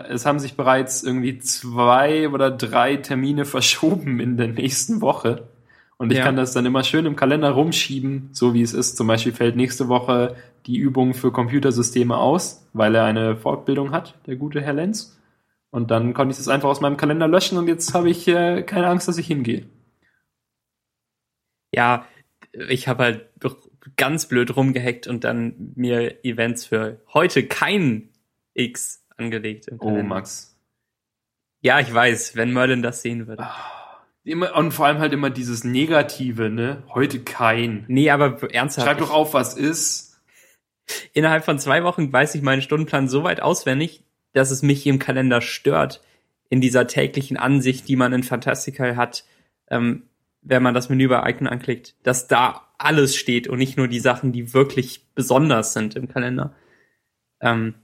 [0.10, 5.48] es haben sich bereits irgendwie zwei oder drei Termine verschoben in der nächsten Woche.
[5.98, 6.24] Und ich ja.
[6.24, 8.98] kann das dann immer schön im Kalender rumschieben, so wie es ist.
[8.98, 14.16] Zum Beispiel fällt nächste Woche die Übung für Computersysteme aus, weil er eine Fortbildung hat,
[14.26, 15.20] der gute Herr Lenz.
[15.70, 18.64] Und dann konnte ich das einfach aus meinem Kalender löschen und jetzt habe ich äh,
[18.64, 19.68] keine Angst, dass ich hingehe.
[21.74, 22.06] Ja,
[22.52, 23.30] ich habe halt
[23.96, 28.10] ganz blöd rumgehackt und dann mir Events für heute kein
[28.54, 29.68] X angelegt.
[29.68, 30.58] Im oh, Max.
[31.62, 33.44] Ja, ich weiß, wenn Merlin das sehen würde.
[33.44, 36.84] Ah, immer, und vor allem halt immer dieses Negative, ne?
[36.94, 37.86] Heute kein.
[37.88, 38.88] Nee, aber ernsthaft.
[38.88, 40.20] Schreib doch auf, was ist.
[41.14, 44.04] Innerhalb von zwei Wochen weiß ich meinen Stundenplan so weit auswendig,
[44.34, 46.02] dass es mich im Kalender stört,
[46.50, 49.24] in dieser täglichen Ansicht, die man in Fantastical hat,
[49.70, 50.04] ähm,
[50.42, 54.00] wenn man das Menü bei Icon anklickt, dass da alles steht und nicht nur die
[54.00, 56.56] Sachen, die wirklich besonders sind im Kalender.
[57.40, 57.76] Ähm,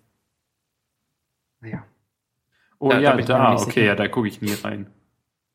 [1.62, 1.86] naja.
[2.80, 4.88] Oh da, ja, da, da okay, ja, da gucke ich nie rein.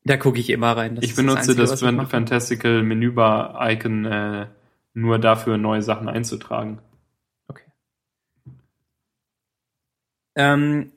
[0.03, 0.95] Da gucke ich immer rein.
[0.95, 4.47] Das ich benutze das, Einzige, das Fantastical Menübar-Icon äh,
[4.93, 6.79] nur dafür, neue Sachen einzutragen.
[7.47, 7.63] Okay.
[10.35, 10.91] Ähm,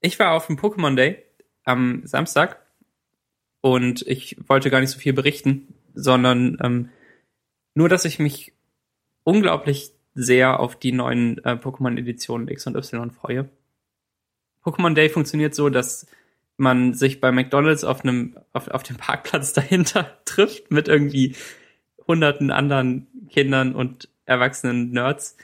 [0.00, 1.24] ich war auf dem Pokémon Day
[1.64, 2.60] am Samstag
[3.60, 6.88] und ich wollte gar nicht so viel berichten, sondern ähm,
[7.74, 8.52] nur, dass ich mich
[9.22, 13.48] unglaublich sehr auf die neuen äh, Pokémon-Editionen X und Y freue.
[14.64, 16.06] Pokémon Day funktioniert so, dass
[16.56, 21.34] man sich bei McDonalds auf einem auf, auf dem Parkplatz dahinter trifft mit irgendwie
[22.06, 25.36] hunderten anderen Kindern und erwachsenen Nerds.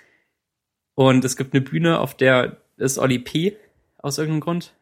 [0.95, 3.57] Und es gibt eine Bühne, auf der ist Oli P.
[3.99, 4.73] aus irgendeinem Grund.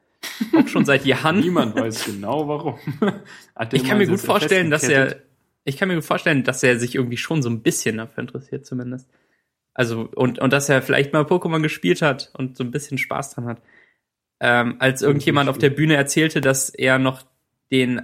[0.56, 1.40] Auch schon seit Jahren.
[1.40, 2.78] Niemand weiß genau warum.
[3.72, 5.16] ich kann mir gut vorstellen, dass er,
[5.64, 8.64] ich kann mir gut vorstellen, dass er sich irgendwie schon so ein bisschen dafür interessiert,
[8.64, 9.08] zumindest.
[9.74, 13.34] Also, und, und dass er vielleicht mal Pokémon gespielt hat und so ein bisschen Spaß
[13.34, 13.60] dran hat
[14.40, 17.22] ähm, als irgendjemand auf der Bühne erzählte, dass er noch
[17.70, 18.02] den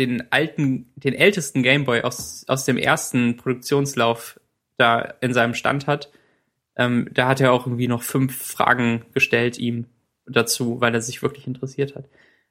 [0.00, 4.40] den alten, den ältesten Gameboy aus, aus dem ersten Produktionslauf
[4.78, 6.10] da in seinem Stand hat.
[6.74, 9.84] Ähm, da hat er auch irgendwie noch fünf Fragen gestellt ihm
[10.26, 12.06] dazu, weil er sich wirklich interessiert hat.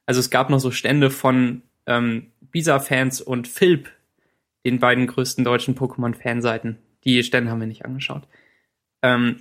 [0.05, 3.89] Also es gab noch so Stände von ähm, Bisa-Fans und Philp,
[4.63, 6.77] den beiden größten deutschen Pokémon-Fanseiten.
[7.03, 8.27] Die Stände haben wir nicht angeschaut.
[9.01, 9.37] Ähm,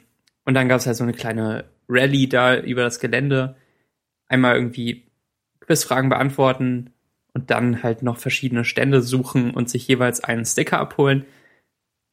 [0.46, 3.56] und dann gab es halt so eine kleine Rallye da über das Gelände
[4.28, 5.04] einmal irgendwie
[5.60, 6.90] Quizfragen beantworten
[7.34, 11.24] und dann halt noch verschiedene Stände suchen und sich jeweils einen Sticker abholen.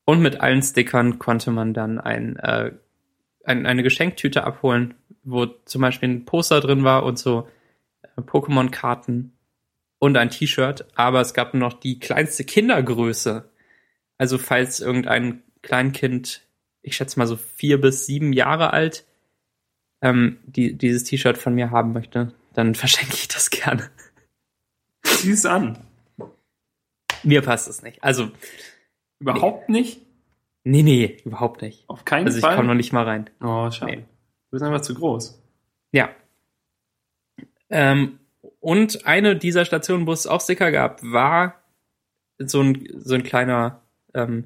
[0.06, 2.72] Und mit allen Stickern konnte man dann ein, äh,
[3.44, 4.94] ein, eine Geschenktüte abholen,
[5.24, 7.48] wo zum Beispiel ein Poster drin war und so
[8.04, 9.34] äh, Pokémon-Karten
[10.00, 10.86] und ein T-Shirt.
[10.96, 13.50] Aber es gab noch die kleinste Kindergröße.
[14.18, 16.42] Also falls irgendein Kleinkind,
[16.84, 19.06] ich schätze mal so vier bis sieben Jahre alt,
[20.02, 23.90] ähm, die, dieses T-Shirt von mir haben möchte, dann verschenke ich das gerne.
[25.04, 25.78] Sieh es an.
[27.24, 28.04] Mir passt es nicht.
[28.04, 28.32] Also.
[29.20, 29.80] Überhaupt nee.
[29.80, 30.02] nicht?
[30.64, 31.88] Nee, nee, überhaupt nicht.
[31.88, 32.36] Auf keinen Fall.
[32.36, 33.30] Also ich komme noch nicht mal rein.
[33.40, 33.92] Oh, schade.
[33.92, 33.98] Nee.
[33.98, 35.42] Du bist einfach zu groß.
[35.92, 36.10] Ja.
[37.70, 38.20] Ähm,
[38.60, 41.62] und eine dieser Stationen, wo es auch Sticker gab, war
[42.40, 43.82] so ein, so ein kleiner
[44.14, 44.46] ähm,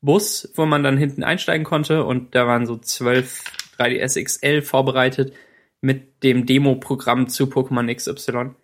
[0.00, 3.44] Bus, wo man dann hinten einsteigen konnte und da waren so zwölf
[3.78, 5.34] 3DS XL vorbereitet
[5.80, 8.54] mit dem Demo-Programm zu Pokémon XY.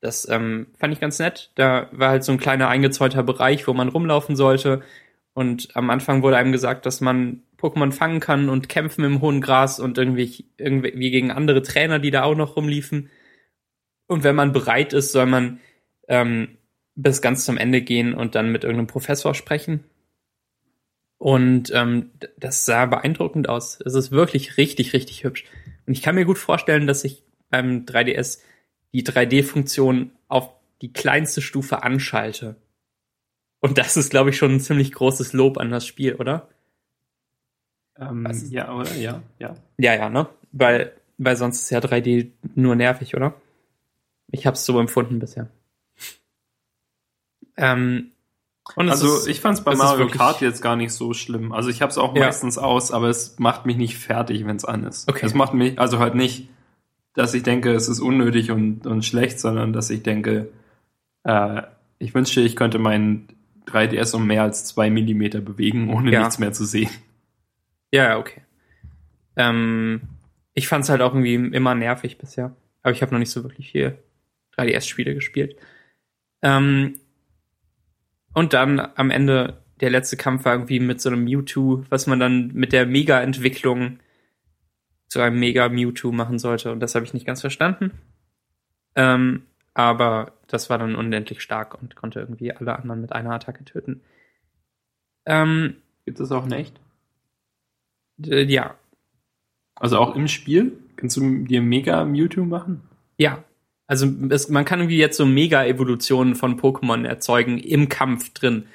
[0.00, 1.50] Das ähm, fand ich ganz nett.
[1.54, 4.82] Da war halt so ein kleiner eingezäunter Bereich, wo man rumlaufen sollte.
[5.34, 9.40] Und am Anfang wurde einem gesagt, dass man Pokémon fangen kann und kämpfen im hohen
[9.40, 13.10] Gras und irgendwie, irgendwie gegen andere Trainer, die da auch noch rumliefen.
[14.06, 15.60] Und wenn man bereit ist, soll man
[16.08, 16.56] ähm,
[16.94, 19.84] bis ganz zum Ende gehen und dann mit irgendeinem Professor sprechen.
[21.18, 23.80] Und ähm, das sah beeindruckend aus.
[23.84, 25.44] Es ist wirklich richtig, richtig hübsch.
[25.86, 28.40] Und ich kann mir gut vorstellen, dass ich beim 3DS
[28.92, 30.50] die 3D-Funktion auf
[30.82, 32.56] die kleinste Stufe anschalte.
[33.60, 36.48] Und das ist, glaube ich, schon ein ziemlich großes Lob an das Spiel, oder?
[37.98, 38.94] Ähm, ja, oder?
[38.94, 39.54] Ja, ja.
[39.78, 40.28] Ja, ja, ne?
[40.52, 43.34] Weil, weil sonst ist ja 3D nur nervig, oder?
[44.30, 45.48] Ich habe es so empfunden bisher.
[47.56, 48.12] Ähm,
[48.74, 51.52] also ist, ich fand es bei Mario Kart jetzt gar nicht so schlimm.
[51.52, 52.24] Also ich habe es auch ja.
[52.24, 55.08] meistens aus, aber es macht mich nicht fertig, wenn es an ist.
[55.08, 55.24] Okay.
[55.24, 56.48] Es macht mich, also halt nicht,
[57.14, 60.48] dass ich denke, es ist unnötig und, und schlecht, sondern dass ich denke,
[61.24, 61.62] äh,
[61.98, 63.28] ich wünschte, ich könnte meinen
[63.66, 66.20] 3DS um mehr als zwei Millimeter bewegen, ohne ja.
[66.20, 66.90] nichts mehr zu sehen.
[67.92, 68.42] Ja, okay.
[69.36, 70.02] Ähm,
[70.54, 72.54] ich fand es halt auch irgendwie immer nervig bisher.
[72.82, 73.98] Aber ich habe noch nicht so wirklich viel
[74.56, 75.56] 3DS-Spiele gespielt.
[76.42, 76.94] Ähm,
[78.36, 82.20] und dann am Ende der letzte Kampf war irgendwie mit so einem Mewtwo, was man
[82.20, 83.98] dann mit der Mega-Entwicklung
[85.08, 86.70] zu einem Mega Mewtwo machen sollte.
[86.70, 87.92] Und das habe ich nicht ganz verstanden.
[88.94, 93.64] Ähm, aber das war dann unendlich stark und konnte irgendwie alle anderen mit einer Attacke
[93.64, 94.02] töten.
[95.24, 96.78] Ähm, Gibt es auch in echt?
[98.18, 98.76] Ja.
[99.76, 100.76] Also auch im Spiel?
[100.96, 102.82] Kannst du dir Mega Mewtwo machen?
[103.16, 103.44] Ja,
[103.86, 108.66] also es, man kann irgendwie jetzt so Mega-Evolutionen von Pokémon erzeugen im Kampf drin.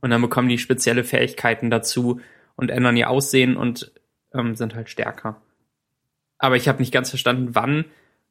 [0.00, 2.20] Und dann bekommen die spezielle Fähigkeiten dazu
[2.56, 3.92] und ändern ihr Aussehen und
[4.32, 5.40] ähm, sind halt stärker.
[6.38, 7.84] Aber ich habe nicht ganz verstanden, wann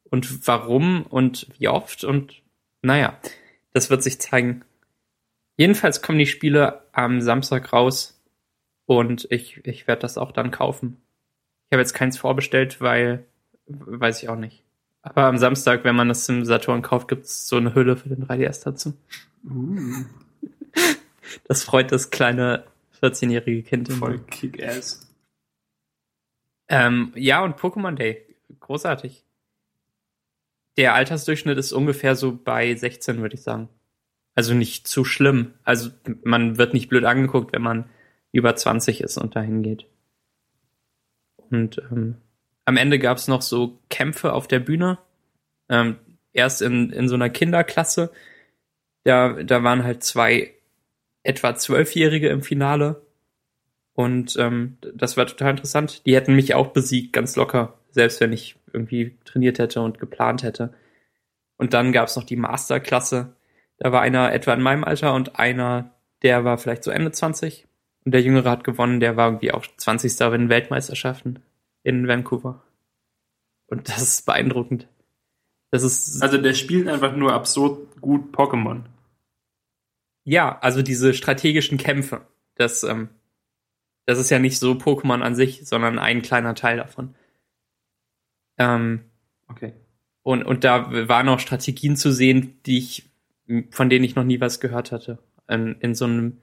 [0.04, 2.42] und warum und wie oft und
[2.82, 3.18] naja,
[3.72, 4.64] das wird sich zeigen.
[5.56, 8.20] Jedenfalls kommen die Spiele am Samstag raus
[8.86, 10.96] und ich, ich werde das auch dann kaufen.
[11.68, 13.26] Ich habe jetzt keins vorbestellt, weil
[13.66, 14.64] weiß ich auch nicht.
[15.02, 18.08] Aber am Samstag, wenn man das im Saturn kauft, gibt es so eine Hülle für
[18.08, 18.94] den 3DS dazu.
[19.44, 20.04] Uh.
[21.44, 22.64] Das freut das kleine
[23.00, 23.92] 14-jährige Kind.
[23.92, 25.08] Voll Kick-Ass.
[26.68, 28.26] Ähm, ja, und Pokémon Day.
[28.60, 29.24] Großartig.
[30.76, 33.68] der Altersdurchschnitt ist ungefähr so bei 16, würde ich sagen.
[34.34, 35.54] Also nicht zu schlimm.
[35.64, 35.90] Also
[36.22, 37.90] man wird nicht blöd angeguckt, wenn man
[38.32, 39.86] über 20 ist und dahin geht.
[41.50, 42.16] Und ähm,
[42.70, 44.98] am Ende gab es noch so Kämpfe auf der Bühne.
[45.68, 45.96] Ähm,
[46.32, 48.12] erst in, in so einer Kinderklasse.
[49.02, 50.54] Da, da waren halt zwei
[51.24, 53.02] etwa Zwölfjährige im Finale.
[53.92, 56.06] Und ähm, das war total interessant.
[56.06, 60.44] Die hätten mich auch besiegt, ganz locker, selbst wenn ich irgendwie trainiert hätte und geplant
[60.44, 60.72] hätte.
[61.56, 63.34] Und dann gab es noch die Masterklasse.
[63.78, 65.92] Da war einer etwa in meinem Alter und einer,
[66.22, 67.66] der war vielleicht so Ende 20.
[68.04, 70.16] Und der Jüngere hat gewonnen, der war irgendwie auch 20.
[70.18, 71.40] bei den Weltmeisterschaften
[71.82, 72.62] in Vancouver.
[73.66, 74.88] Und das ist beeindruckend.
[75.70, 76.22] Das ist.
[76.22, 78.82] Also der spielt einfach nur absurd gut Pokémon.
[80.24, 82.22] Ja, also diese strategischen Kämpfe.
[82.56, 83.08] Das, ähm,
[84.06, 87.14] das ist ja nicht so Pokémon an sich, sondern ein kleiner Teil davon.
[88.58, 89.04] Ähm,
[89.48, 89.72] okay.
[90.22, 93.10] Und, und da waren auch Strategien zu sehen, die ich,
[93.70, 95.18] von denen ich noch nie was gehört hatte.
[95.48, 96.38] In, in so einem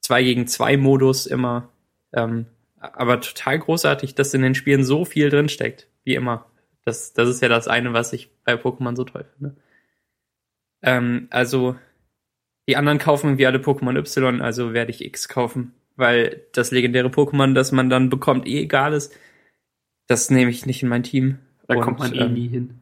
[0.00, 1.70] 2 gegen 2 Modus immer.
[2.12, 2.46] Ähm,
[2.94, 6.46] aber total großartig, dass in den Spielen so viel drinsteckt, wie immer.
[6.84, 9.56] Das, das ist ja das eine, was ich bei Pokémon so toll finde.
[10.82, 11.76] Ähm, also,
[12.68, 17.08] die anderen kaufen wie alle Pokémon Y, also werde ich X kaufen, weil das legendäre
[17.08, 19.16] Pokémon, das man dann bekommt, eh egal ist.
[20.06, 21.38] Das nehme ich nicht in mein Team.
[21.66, 22.80] Da Und, kommt man eh ähm, nie hin.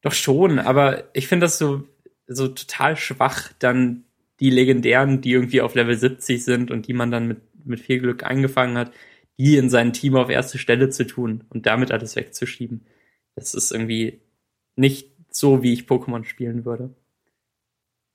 [0.00, 1.84] Doch schon, aber ich finde das so,
[2.26, 4.04] so total schwach, dann
[4.40, 8.00] die legendären, die irgendwie auf Level 70 sind und die man dann mit, mit viel
[8.00, 8.92] Glück eingefangen hat,
[9.38, 12.86] die in sein Team auf erste Stelle zu tun und damit alles wegzuschieben.
[13.34, 14.20] Das ist irgendwie
[14.76, 16.94] nicht so, wie ich Pokémon spielen würde.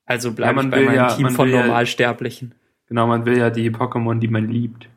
[0.06, 2.50] Also bleibt ja, man bei meinem ja, Team von Normalsterblichen.
[2.50, 2.56] Ja,
[2.88, 4.90] genau, man will ja die Pokémon, die man liebt.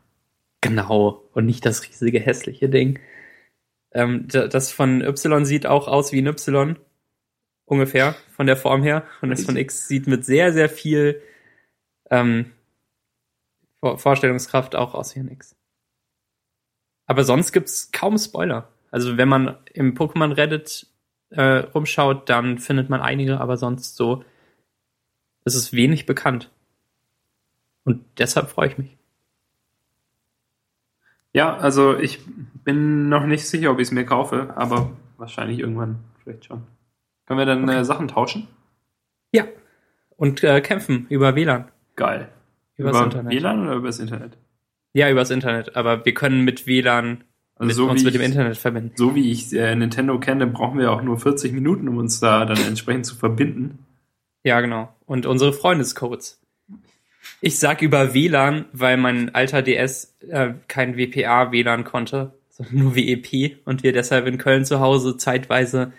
[0.60, 3.00] Genau, und nicht das riesige hässliche Ding.
[3.92, 6.76] Ähm, das von Y sieht auch aus wie ein Y.
[7.64, 9.04] Ungefähr, von der Form her.
[9.20, 11.22] Und das von X sieht mit sehr, sehr viel
[12.10, 12.52] ähm,
[13.80, 15.56] Vorstellungskraft auch aus wie ein X.
[17.06, 18.68] Aber sonst gibt's kaum Spoiler.
[18.90, 20.86] Also wenn man im Pokémon Reddit
[21.30, 24.24] äh, rumschaut, dann findet man einige, aber sonst so
[25.44, 26.50] ist es wenig bekannt.
[27.84, 28.96] Und deshalb freue ich mich.
[31.32, 32.20] Ja, also ich
[32.64, 36.66] bin noch nicht sicher, ob ich es mir kaufe, aber wahrscheinlich irgendwann vielleicht schon.
[37.26, 37.78] Können wir dann okay.
[37.78, 38.48] äh, Sachen tauschen?
[39.32, 39.44] Ja.
[40.16, 41.70] Und äh, kämpfen über WLAN.
[41.94, 42.28] Geil.
[42.80, 43.32] Übers über Internet.
[43.32, 44.36] WLAN oder übers Internet?
[44.92, 47.24] Ja, übers Internet, aber wir können mit WLAN
[47.60, 48.92] also mit so uns mit dem ich, Internet verbinden.
[48.96, 52.46] So wie ich äh, Nintendo kenne, brauchen wir auch nur 40 Minuten, um uns da
[52.46, 53.80] dann entsprechend zu verbinden.
[54.42, 54.94] Ja, genau.
[55.04, 56.40] Und unsere Freundescodes.
[57.42, 63.58] Ich sag über WLAN, weil mein alter DS äh, kein WPA-WLAN konnte, sondern nur WEP
[63.66, 65.92] und wir deshalb in Köln zu Hause zeitweise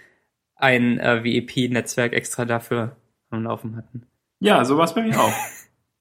[0.56, 2.95] ein äh, WEP-Netzwerk extra dafür
[3.30, 4.08] am Laufen hatten.
[4.40, 5.34] Ja, so war es bei mir auch.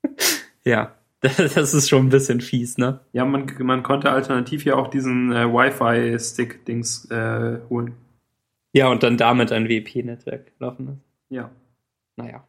[0.65, 0.95] ja.
[1.23, 3.01] Das ist schon ein bisschen fies, ne?
[3.13, 7.95] Ja, man, man konnte alternativ ja auch diesen äh, Wi-Fi-Stick-Dings äh, holen.
[8.73, 11.05] Ja, und dann damit ein WP-Netzwerk laufen lassen.
[11.29, 11.51] Ja.
[12.17, 12.49] Naja.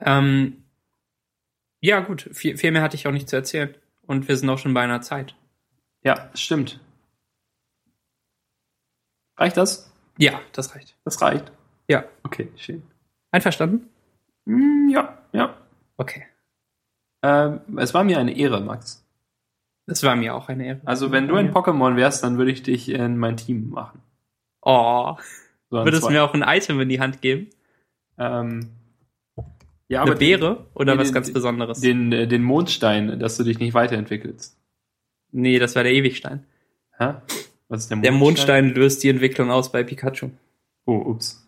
[0.00, 0.64] Ähm,
[1.80, 2.28] ja, gut.
[2.32, 3.74] Viel, viel mehr hatte ich auch nicht zu erzählen.
[4.02, 5.36] Und wir sind auch schon bei einer Zeit.
[6.02, 6.80] Ja, stimmt.
[9.36, 9.92] Reicht das?
[10.18, 10.96] Ja, das reicht.
[11.04, 11.52] Das reicht?
[11.88, 12.04] Ja.
[12.22, 12.82] Okay, schön.
[13.30, 13.88] Einverstanden?
[14.44, 15.18] Mm, ja.
[15.96, 16.24] Okay.
[17.22, 19.06] Ähm, es war mir eine Ehre, Max.
[19.86, 20.80] Es war mir auch eine Ehre.
[20.84, 24.02] Also, wenn du ein Pokémon wärst, dann würde ich dich in mein Team machen.
[24.62, 25.16] Oh.
[25.70, 27.48] So Würdest du mir auch ein Item in die Hand geben?
[28.18, 28.70] Ähm,
[29.88, 31.80] ja, eine Beere oder den, was ganz Besonderes?
[31.80, 34.58] Den, äh, den Mondstein, dass du dich nicht weiterentwickelst.
[35.32, 36.46] Nee, das war der Ewigstein.
[36.98, 37.14] Hä?
[37.68, 38.02] Was ist der Mondstein?
[38.02, 40.30] Der Mondstein löst die Entwicklung aus bei Pikachu.
[40.86, 41.46] Oh, ups.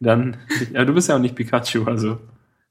[0.00, 0.36] Dann,
[0.72, 2.18] ja, du bist ja auch nicht Pikachu, also.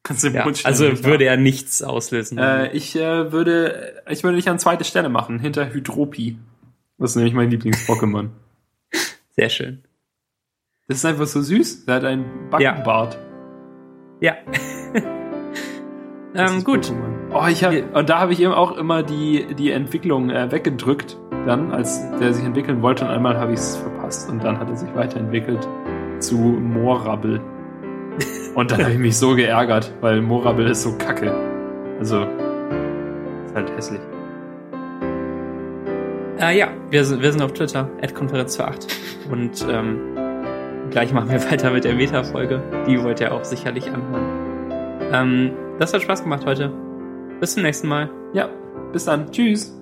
[0.05, 2.37] Kannst du ja, also würde er nichts auslösen.
[2.37, 6.37] Äh, ich äh, würde, ich würde dich an zweite Stelle machen, hinter Hydropi.
[6.99, 8.29] Das ist nämlich mein Lieblings-Pokémon.
[9.35, 9.83] Sehr schön.
[10.87, 11.85] Das ist einfach so süß.
[11.85, 13.17] Der hat einen Backenbart.
[14.21, 14.35] Ja.
[16.35, 16.49] ja.
[16.51, 16.93] ähm, gut.
[17.31, 21.17] Oh, ich hab, und da habe ich eben auch immer die, die Entwicklung äh, weggedrückt,
[21.47, 24.69] dann, als der sich entwickeln wollte und einmal habe ich es verpasst und dann hat
[24.69, 25.67] er sich weiterentwickelt
[26.19, 27.41] zu Moorrabbel.
[28.55, 31.33] Und dann habe ich mich so geärgert, weil Morabel ist so kacke.
[31.99, 32.21] Also,
[33.45, 34.01] ist halt hässlich.
[36.39, 38.87] Äh, ja, wir sind, wir sind auf Twitter, Konferenz 8.
[39.31, 39.99] Und ähm,
[40.91, 42.61] gleich machen wir weiter mit der Meta-Folge.
[42.87, 44.71] Die wollt ihr auch sicherlich anhören.
[45.13, 46.71] Ähm, das hat Spaß gemacht heute.
[47.39, 48.09] Bis zum nächsten Mal.
[48.33, 48.49] Ja,
[48.91, 49.31] bis dann.
[49.31, 49.77] Tschüss.